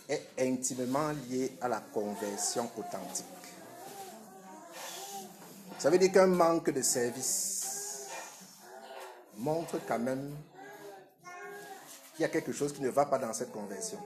est 0.08 0.28
intimement 0.40 1.12
lié 1.30 1.58
à 1.62 1.68
la 1.68 1.80
conversion 1.80 2.70
authentique. 2.78 3.26
Ça 5.80 5.90
veut 5.90 5.98
dire 5.98 6.12
qu'un 6.12 6.28
manque 6.28 6.70
de 6.70 6.82
service 6.82 8.08
montre 9.38 9.80
quand 9.88 10.00
même 10.00 10.36
qu'il 12.16 12.22
y 12.22 12.26
a 12.26 12.30
quelque 12.30 12.54
chose 12.54 12.74
qui 12.74 12.82
ne 12.82 12.90
va 12.90 13.06
pas 13.06 13.18
dans 13.18 13.34
cette 13.34 13.52
conversion. 13.52 14.00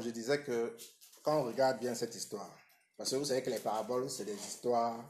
Je 0.00 0.10
disais 0.10 0.42
que 0.42 0.76
quand 1.22 1.40
on 1.40 1.44
regarde 1.44 1.80
bien 1.80 1.94
cette 1.94 2.14
histoire, 2.14 2.50
parce 2.96 3.10
que 3.10 3.16
vous 3.16 3.24
savez 3.24 3.42
que 3.42 3.50
les 3.50 3.58
paraboles, 3.58 4.08
c'est 4.08 4.24
des 4.24 4.34
histoires 4.36 5.04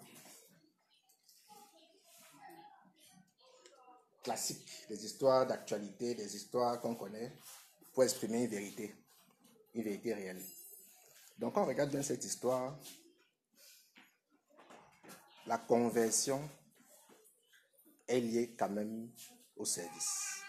classiques, 4.23 4.87
des 4.89 5.05
histoires 5.05 5.47
d'actualité, 5.47 6.15
des 6.15 6.37
histoires 6.37 6.81
qu'on 6.81 6.95
connaît 6.95 7.33
pour 7.93 8.03
exprimer 8.03 8.45
une 8.45 8.51
vérité, 8.51 8.95
une 9.75 9.83
vérité 9.83 10.15
réelle. 10.15 10.43
Donc 11.39 11.55
quand 11.55 11.63
on 11.63 11.67
regarde 11.67 11.91
bien 11.91 12.03
cette 12.03 12.25
histoire, 12.25 12.79
la 15.47 15.59
conversion 15.59 16.49
est 18.07 18.21
liée 18.21 18.55
quand 18.59 18.71
même 18.71 19.11
au 19.57 19.65
service. 19.65 20.43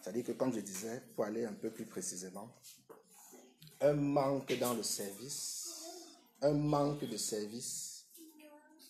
C'est-à-dire 0.00 0.24
que, 0.24 0.32
comme 0.32 0.52
je 0.52 0.60
disais, 0.60 1.02
pour 1.14 1.24
aller 1.24 1.44
un 1.44 1.52
peu 1.52 1.70
plus 1.70 1.86
précisément, 1.86 2.54
un 3.80 3.94
manque 3.94 4.52
dans 4.58 4.74
le 4.74 4.82
service, 4.82 5.86
un 6.42 6.52
manque 6.52 7.04
de 7.04 7.16
service 7.16 8.06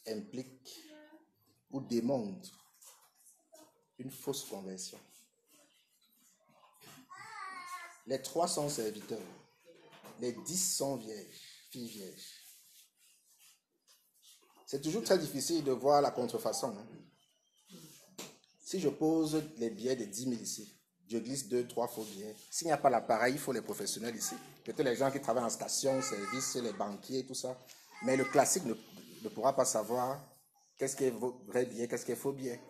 implique 0.07 0.81
ou 1.71 1.81
démontre 1.81 2.51
une 3.99 4.11
fausse 4.11 4.45
conversion. 4.45 4.99
Les 8.07 8.21
trois 8.21 8.49
sont 8.49 8.69
serviteurs, 8.69 9.19
les 10.21 10.33
dix 10.33 10.77
sont 10.77 10.97
vierges, 10.97 11.41
filles 11.71 11.89
vierges. 11.89 12.41
C'est 14.67 14.81
toujours 14.81 15.05
très 15.05 15.19
difficile 15.19 15.63
de 15.63 15.73
voir 15.73 16.01
la 16.01 16.11
contrefaçon. 16.11 16.77
Hein. 16.77 16.87
Si 18.61 18.81
je 18.81 18.89
pose 18.89 19.43
les 19.57 19.71
billets 19.71 19.97
de 19.97 20.05
10 20.05 20.25
000 20.31 20.43
ici, 20.43 20.80
je 21.11 21.19
glisse 21.19 21.49
deux, 21.49 21.67
trois 21.67 21.89
faux 21.89 22.05
billets. 22.05 22.37
S'il 22.51 22.69
n'y 22.69 22.73
a 22.73 22.77
pas 22.77 22.89
l'appareil, 22.89 23.35
il 23.35 23.41
faut 23.41 23.53
les 23.53 23.63
professionnels 23.63 24.15
ici. 24.15 24.37
Peut-être 24.65 24.85
les 24.85 24.95
gens 24.95 25.11
qui 25.11 25.21
travaillent 25.21 25.45
en 25.45 25.51
station, 25.51 26.01
service, 26.01 26.55
les 26.57 26.73
banquiers, 26.73 27.27
tout 27.27 27.35
ça. 27.35 27.59
Mais 28.05 28.17
le 28.17 28.25
classique 28.25 28.65
ne, 28.65 29.29
pourra 29.29 29.55
pas 29.55 29.65
savoir 29.65 30.25
qu'est-ce 30.79 30.95
qui 30.95 31.05
est 31.05 31.11
vrai 31.11 31.67
billet, 31.67 31.89
qu'est-ce 31.89 32.07
qui 32.07 32.13
est 32.13 32.17
faux 32.17 32.33
billet. 32.33 32.61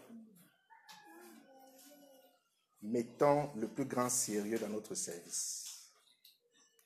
Mettons 2.82 3.50
le 3.56 3.68
plus 3.68 3.84
grand 3.84 4.08
sérieux 4.08 4.58
dans 4.58 4.70
notre 4.70 4.94
service. 4.94 5.90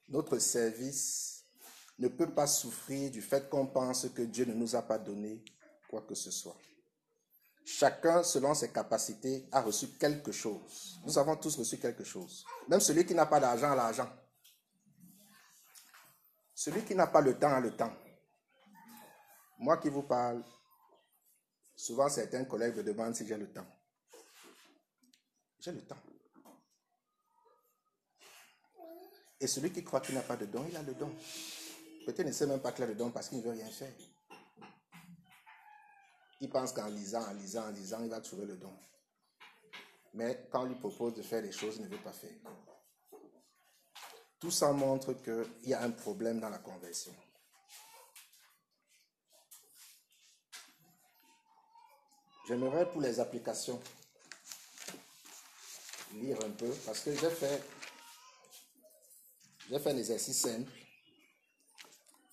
Notre 0.08 0.38
service 0.38 1.44
ne 2.00 2.08
peut 2.08 2.34
pas 2.34 2.48
souffrir 2.48 3.12
du 3.12 3.22
fait 3.22 3.48
qu'on 3.48 3.68
pense 3.68 4.08
que 4.08 4.22
Dieu 4.22 4.44
ne 4.44 4.54
nous 4.54 4.74
a 4.74 4.82
pas 4.82 4.98
donné 4.98 5.44
quoi 5.88 6.02
que 6.02 6.16
ce 6.16 6.32
soit. 6.32 6.56
Chacun, 7.64 8.22
selon 8.22 8.54
ses 8.54 8.70
capacités, 8.70 9.48
a 9.50 9.62
reçu 9.62 9.88
quelque 9.98 10.32
chose. 10.32 11.00
Nous 11.04 11.18
avons 11.18 11.36
tous 11.36 11.56
reçu 11.56 11.78
quelque 11.78 12.04
chose. 12.04 12.44
Même 12.68 12.80
celui 12.80 13.06
qui 13.06 13.14
n'a 13.14 13.24
pas 13.24 13.40
d'argent 13.40 13.72
a 13.72 13.74
l'argent. 13.74 14.08
Celui 16.54 16.84
qui 16.84 16.94
n'a 16.94 17.06
pas 17.06 17.22
le 17.22 17.38
temps 17.38 17.52
a 17.52 17.60
le 17.60 17.74
temps. 17.74 17.92
Moi 19.58 19.78
qui 19.78 19.88
vous 19.88 20.02
parle, 20.02 20.44
souvent 21.74 22.08
certains 22.08 22.44
collègues 22.44 22.76
me 22.76 22.82
demandent 22.82 23.16
si 23.16 23.26
j'ai 23.26 23.36
le 23.36 23.50
temps. 23.50 23.66
J'ai 25.58 25.72
le 25.72 25.86
temps. 25.86 25.98
Et 29.40 29.46
celui 29.46 29.72
qui 29.72 29.82
croit 29.82 30.00
qu'il 30.00 30.14
n'a 30.14 30.22
pas 30.22 30.36
de 30.36 30.46
don, 30.46 30.66
il 30.68 30.76
a 30.76 30.82
le 30.82 30.94
don. 30.94 31.10
Peut-être 32.04 32.26
ne 32.26 32.32
sait 32.32 32.46
même 32.46 32.60
pas 32.60 32.72
qu'il 32.72 32.84
a 32.84 32.86
le 32.86 32.94
don 32.94 33.10
parce 33.10 33.28
qu'il 33.28 33.38
ne 33.38 33.42
veut 33.42 33.52
rien 33.52 33.70
faire. 33.70 33.92
Il 36.44 36.50
pense 36.50 36.74
qu'en 36.74 36.88
lisant, 36.88 37.26
en 37.26 37.32
lisant, 37.32 37.68
en 37.68 37.70
lisant, 37.70 38.02
il 38.02 38.10
va 38.10 38.20
trouver 38.20 38.44
le 38.44 38.58
don. 38.58 38.78
Mais 40.12 40.46
quand 40.50 40.60
on 40.60 40.66
lui 40.66 40.74
propose 40.74 41.14
de 41.14 41.22
faire 41.22 41.40
des 41.40 41.52
choses, 41.52 41.76
il 41.76 41.84
ne 41.84 41.88
veut 41.88 42.02
pas 42.02 42.12
faire. 42.12 42.36
Tout 44.38 44.50
ça 44.50 44.70
montre 44.72 45.14
qu'il 45.14 45.70
y 45.70 45.72
a 45.72 45.80
un 45.80 45.90
problème 45.90 46.40
dans 46.40 46.50
la 46.50 46.58
conversion. 46.58 47.14
J'aimerais 52.46 52.90
pour 52.90 53.00
les 53.00 53.18
applications 53.20 53.80
lire 56.12 56.36
un 56.44 56.50
peu 56.50 56.70
parce 56.84 57.00
que 57.00 57.14
j'ai 57.14 57.30
fait, 57.30 57.62
j'ai 59.70 59.78
fait 59.78 59.90
un 59.92 59.96
exercice 59.96 60.42
simple. 60.42 60.70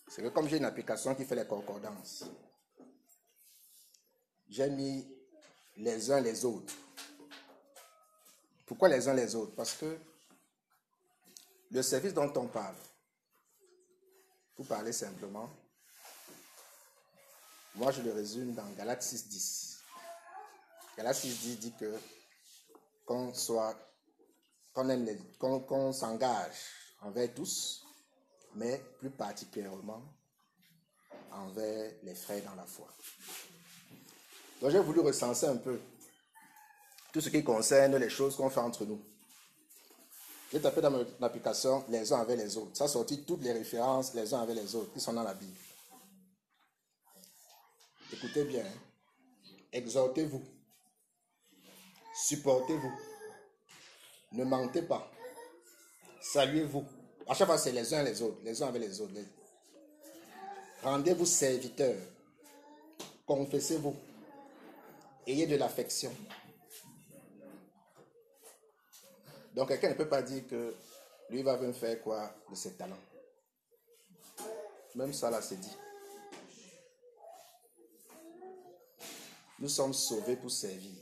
C'est 0.09 0.21
que 0.21 0.27
comme 0.27 0.49
j'ai 0.49 0.57
une 0.57 0.65
application 0.65 1.15
qui 1.15 1.23
fait 1.23 1.37
les 1.37 1.47
concordances, 1.47 2.25
j'ai 4.51 4.69
mis 4.69 5.07
les 5.77 6.11
uns 6.11 6.19
les 6.19 6.43
autres. 6.43 6.73
Pourquoi 8.65 8.89
les 8.89 9.07
uns 9.07 9.13
les 9.13 9.33
autres? 9.33 9.55
Parce 9.55 9.73
que 9.73 9.97
le 11.71 11.81
service 11.81 12.13
dont 12.13 12.31
on 12.35 12.47
parle, 12.47 12.75
pour 14.55 14.67
parler 14.67 14.91
simplement, 14.91 15.49
moi 17.75 17.91
je 17.91 18.01
le 18.01 18.11
résume 18.11 18.53
dans 18.53 18.69
Galates 18.71 19.01
6.10. 19.01 19.77
Galates 20.97 21.15
6.10 21.15 21.57
dit 21.57 21.73
que 21.79 21.97
qu'on 23.05 23.33
soit, 23.33 23.75
qu'on 24.73 25.93
s'engage 25.93 26.57
envers 26.99 27.33
tous, 27.33 27.85
mais 28.55 28.83
plus 28.99 29.09
particulièrement 29.09 30.03
envers 31.31 31.93
les 32.03 32.15
frères 32.15 32.43
dans 32.43 32.55
la 32.55 32.65
foi. 32.65 32.89
Donc 34.61 34.71
j'ai 34.71 34.79
voulu 34.79 34.99
recenser 34.99 35.47
un 35.47 35.57
peu 35.57 35.79
tout 37.11 37.19
ce 37.19 37.29
qui 37.29 37.43
concerne 37.43 37.95
les 37.97 38.09
choses 38.09 38.35
qu'on 38.35 38.49
fait 38.49 38.59
entre 38.59 38.85
nous. 38.85 39.01
J'ai 40.51 40.61
tapé 40.61 40.81
dans 40.81 40.91
mon 40.91 41.05
application 41.21 41.83
les 41.89 42.11
uns 42.13 42.19
avec 42.19 42.37
les 42.37 42.57
autres. 42.57 42.75
Ça 42.75 42.83
a 42.83 42.87
sorti 42.87 43.23
toutes 43.23 43.41
les 43.41 43.53
références 43.53 44.13
les 44.13 44.33
uns 44.33 44.41
avec 44.41 44.55
les 44.55 44.75
autres 44.75 44.93
qui 44.93 44.99
sont 44.99 45.13
dans 45.13 45.23
la 45.23 45.33
Bible. 45.33 45.57
Écoutez 48.13 48.43
bien. 48.43 48.65
Hein. 48.65 49.49
Exhortez-vous. 49.71 50.43
Supportez-vous. 52.13 52.91
Ne 54.33 54.43
mentez 54.43 54.81
pas. 54.81 55.09
Saluez-vous. 56.21 56.83
À 57.27 57.33
chaque 57.33 57.47
fois, 57.47 57.57
c'est 57.57 57.71
les 57.71 57.93
uns 57.93 58.03
les 58.03 58.21
autres, 58.21 58.37
les 58.43 58.61
uns 58.61 58.67
avec 58.67 58.81
les 58.81 58.99
autres. 58.99 59.13
Rendez-vous 60.83 61.25
serviteurs. 61.25 62.01
Confessez-vous. 63.25 63.95
Ayez 65.27 65.47
de 65.47 65.55
l'affection. 65.55 66.11
Donc 69.53 69.67
quelqu'un 69.67 69.89
ne 69.89 69.95
peut 69.95 70.07
pas 70.07 70.21
dire 70.21 70.47
que 70.47 70.73
lui 71.29 71.43
va 71.43 71.55
venir 71.57 71.75
faire 71.75 72.01
quoi 72.01 72.33
de 72.49 72.55
ses 72.55 72.73
talents. 72.73 72.97
Même 74.95 75.13
ça 75.13 75.29
là 75.29 75.41
c'est 75.41 75.59
dit. 75.59 75.77
Nous 79.59 79.69
sommes 79.69 79.93
sauvés 79.93 80.35
pour 80.37 80.49
servir. 80.49 80.95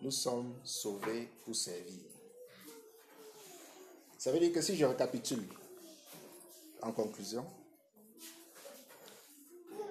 Nous 0.00 0.10
sommes 0.10 0.58
sauvés 0.64 1.28
pour 1.44 1.54
servir. 1.54 2.00
Ça 4.18 4.32
veut 4.32 4.40
dire 4.40 4.52
que 4.52 4.62
si 4.62 4.76
je 4.76 4.84
récapitule 4.86 5.46
en 6.80 6.92
conclusion, 6.92 7.46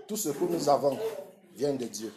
tout 0.07 0.17
ce 0.17 0.29
que 0.29 0.43
nous 0.43 0.69
avons 0.69 0.99
vient 1.53 1.73
de 1.73 1.85
Dieu. 1.85 2.13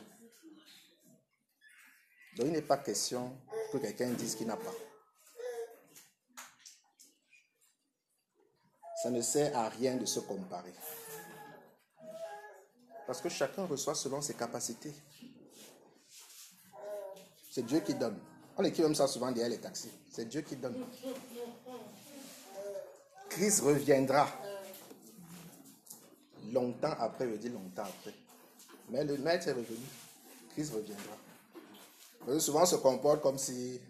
Donc 2.37 2.47
il 2.47 2.53
n'est 2.53 2.63
pas 2.63 2.79
question 2.79 3.37
que 3.73 3.79
quelqu'un 3.79 4.11
dise 4.11 4.35
qu'il 4.35 4.47
n'a 4.47 4.57
pas. 4.57 4.75
Ça 9.03 9.11
ne 9.11 9.21
sert 9.21 9.57
à 9.57 9.69
rien 9.69 9.97
de 9.97 10.07
se 10.07 10.21
comparer. 10.21 10.73
Parce 13.07 13.21
que 13.21 13.29
chacun 13.29 13.65
reçoit 13.67 13.95
selon 13.95 14.21
ses 14.21 14.35
capacités. 14.35 14.93
C'est 17.51 17.65
Dieu 17.65 17.81
qui 17.81 17.95
donne. 17.95 18.19
On 18.59 18.65
écrit 18.65 18.83
même 18.83 18.95
ça 18.95 19.07
souvent 19.07 19.31
derrière 19.31 19.51
les 19.51 19.61
taxis. 19.61 19.91
C'est 20.11 20.27
Dieu 20.27 20.43
qui 20.43 20.57
donne. 20.57 20.85
Christ 23.29 23.61
reviendra. 23.61 24.27
Longtemps 26.53 26.95
après, 26.99 27.29
je 27.31 27.37
dis 27.37 27.49
longtemps 27.49 27.83
après. 27.83 28.15
Mais 28.91 29.05
le 29.05 29.17
maître 29.19 29.49
est 29.49 29.53
revenu. 29.53 29.87
Christ 30.51 30.73
reviendra. 30.73 32.41
souvent, 32.41 32.63
on 32.63 32.67
se 32.67 32.77
comporte 32.77 33.21
comme 33.21 33.39
si 33.39 33.81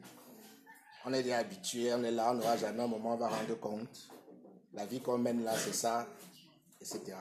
on 1.04 1.12
est 1.12 1.32
habitué, 1.32 1.94
on 1.94 2.02
est 2.02 2.10
là, 2.10 2.32
on 2.32 2.34
n'aura 2.34 2.56
jamais 2.56 2.82
un 2.82 2.88
moment, 2.88 3.14
on 3.14 3.16
va 3.16 3.28
rendre 3.28 3.54
compte. 3.60 4.08
La 4.72 4.84
vie 4.84 5.00
qu'on 5.00 5.18
mène 5.18 5.44
là, 5.44 5.56
c'est 5.56 5.74
ça, 5.74 6.06
etc. 6.80 7.16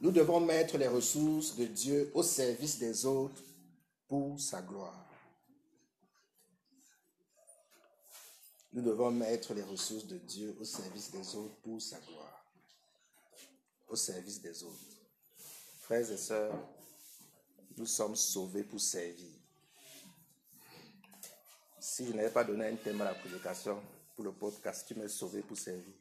Nous 0.00 0.10
devons 0.10 0.40
mettre 0.40 0.76
les 0.78 0.88
ressources 0.88 1.54
de 1.54 1.66
Dieu 1.66 2.10
au 2.14 2.24
service 2.24 2.78
des 2.78 3.06
autres 3.06 3.40
pour 4.08 4.38
sa 4.40 4.60
gloire. 4.60 5.06
Nous 8.72 8.82
devons 8.82 9.10
mettre 9.10 9.54
les 9.54 9.62
ressources 9.62 10.06
de 10.06 10.18
Dieu 10.18 10.56
au 10.58 10.64
service 10.64 11.10
des 11.12 11.36
autres 11.36 11.54
pour 11.62 11.80
sa 11.80 12.00
gloire. 12.00 12.41
Service 13.96 14.40
des 14.40 14.62
autres. 14.64 14.78
Frères 15.80 16.10
et 16.10 16.16
sœurs, 16.16 16.54
nous 17.76 17.86
sommes 17.86 18.16
sauvés 18.16 18.64
pour 18.64 18.80
servir. 18.80 19.30
Si 21.80 22.06
je 22.06 22.12
n'avais 22.12 22.30
pas 22.30 22.44
donné 22.44 22.66
un 22.66 22.76
thème 22.76 23.00
à 23.00 23.04
la 23.04 23.14
prédication 23.14 23.82
pour 24.14 24.24
le 24.24 24.32
podcast, 24.32 24.84
tu 24.86 24.94
m'es 24.94 25.08
sauvé 25.08 25.42
pour 25.42 25.56
servir. 25.56 25.94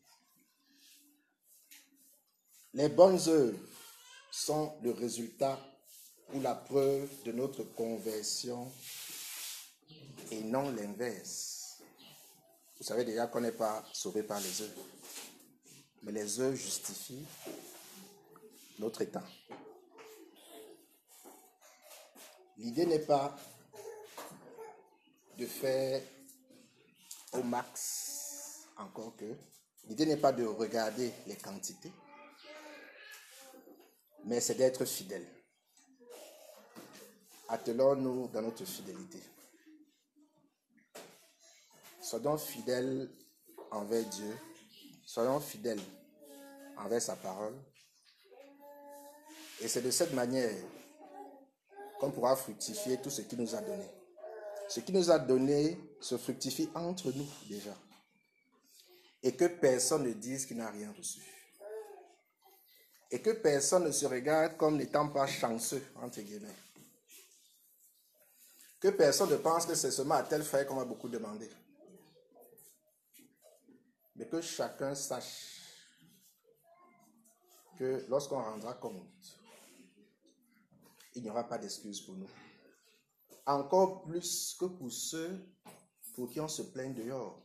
Les 2.73 2.87
bonnes 2.87 3.19
œuvres 3.27 3.59
sont 4.31 4.77
le 4.81 4.91
résultat 4.91 5.59
ou 6.33 6.39
la 6.39 6.55
preuve 6.55 7.09
de 7.23 7.31
notre 7.31 7.63
conversion 7.63 8.71
et 10.31 10.41
non 10.41 10.71
l'inverse. 10.71 11.81
Vous 12.77 12.83
savez 12.83 13.03
déjà 13.03 13.27
qu'on 13.27 13.41
n'est 13.41 13.51
pas 13.51 13.83
sauvé 13.91 14.23
par 14.23 14.39
les 14.39 14.61
œuvres, 14.61 14.85
mais 16.03 16.11
les 16.11 16.39
œuvres 16.39 16.55
justifient 16.55 17.25
notre 18.81 19.03
état. 19.03 19.23
L'idée 22.57 22.87
n'est 22.87 23.05
pas 23.05 23.35
de 25.37 25.45
faire 25.45 26.01
au 27.33 27.43
max 27.43 28.67
encore 28.77 29.15
que. 29.15 29.35
L'idée 29.87 30.07
n'est 30.07 30.17
pas 30.17 30.31
de 30.31 30.45
regarder 30.45 31.11
les 31.27 31.35
quantités, 31.35 31.91
mais 34.25 34.39
c'est 34.41 34.55
d'être 34.55 34.85
fidèle. 34.85 35.27
Attelons-nous 37.49 38.29
dans 38.29 38.41
notre 38.41 38.65
fidélité. 38.65 39.19
Soyons 42.01 42.37
fidèles 42.37 43.09
envers 43.69 44.05
Dieu. 44.05 44.37
Soyons 45.05 45.39
fidèles 45.39 45.81
envers 46.77 47.01
sa 47.01 47.15
parole. 47.15 47.55
Et 49.61 49.67
c'est 49.67 49.81
de 49.81 49.91
cette 49.91 50.13
manière 50.13 50.53
qu'on 51.99 52.11
pourra 52.11 52.35
fructifier 52.35 52.97
tout 52.97 53.09
ce 53.09 53.21
qu'il 53.21 53.39
nous 53.39 53.55
a 53.55 53.61
donné. 53.61 53.85
Ce 54.67 54.79
qu'il 54.79 54.95
nous 54.95 55.11
a 55.11 55.19
donné 55.19 55.77
se 55.99 56.17
fructifie 56.17 56.69
entre 56.73 57.11
nous 57.11 57.27
déjà. 57.47 57.75
Et 59.23 59.35
que 59.35 59.45
personne 59.45 60.03
ne 60.03 60.13
dise 60.13 60.45
qu'il 60.45 60.57
n'a 60.57 60.71
rien 60.71 60.91
reçu 60.97 61.21
et 63.11 63.21
que 63.21 63.31
personne 63.31 63.83
ne 63.83 63.91
se 63.91 64.05
regarde 64.05 64.55
comme 64.55 64.77
n'étant 64.77 65.09
pas 65.09 65.27
chanceux, 65.27 65.83
entre 66.01 66.21
guillemets. 66.21 66.55
Que 68.79 68.87
personne 68.87 69.29
ne 69.29 69.35
pense 69.35 69.65
que 69.65 69.75
c'est 69.75 69.91
seulement 69.91 70.15
à 70.15 70.23
tel 70.23 70.43
frère 70.43 70.65
qu'on 70.65 70.77
va 70.77 70.85
beaucoup 70.85 71.09
demander. 71.09 71.49
Mais 74.15 74.27
que 74.27 74.41
chacun 74.41 74.95
sache 74.95 75.59
que 77.77 78.05
lorsqu'on 78.07 78.41
rendra 78.41 78.73
compte, 78.75 79.40
il 81.13 81.23
n'y 81.23 81.29
aura 81.29 81.47
pas 81.47 81.57
d'excuse 81.57 82.01
pour 82.01 82.15
nous. 82.15 82.29
Encore 83.45 84.03
plus 84.03 84.55
que 84.59 84.65
pour 84.65 84.91
ceux 84.91 85.45
pour 86.13 86.29
qui 86.29 86.39
on 86.39 86.47
se 86.47 86.61
plaint 86.61 86.95
dehors. 86.95 87.41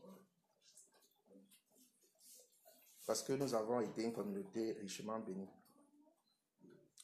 Parce 3.06 3.22
que 3.22 3.32
nous 3.32 3.54
avons 3.54 3.80
été 3.80 4.02
une 4.02 4.12
communauté 4.12 4.72
richement 4.72 5.20
bénie. 5.20 5.48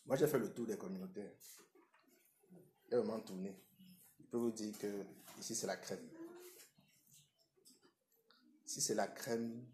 Moi, 0.04 0.16
j'ai 0.16 0.26
fait 0.26 0.38
le 0.38 0.52
tour 0.52 0.66
des 0.66 0.76
communautés. 0.76 1.30
J'ai 2.90 2.96
vraiment 2.96 3.20
tourné. 3.20 3.56
Je 4.18 4.26
peux 4.26 4.38
vous 4.38 4.50
dire 4.50 4.76
que 4.76 5.04
ici, 5.38 5.54
c'est 5.54 5.68
la 5.68 5.76
crème. 5.76 6.08
Si 8.64 8.80
c'est 8.80 8.94
la 8.94 9.06
crème, 9.06 9.64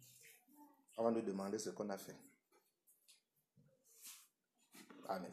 on 0.96 1.04
va 1.04 1.10
nous 1.10 1.22
demander 1.22 1.58
ce 1.58 1.70
qu'on 1.70 1.88
a 1.88 1.96
fait. 1.96 2.16
Amen. 5.08 5.32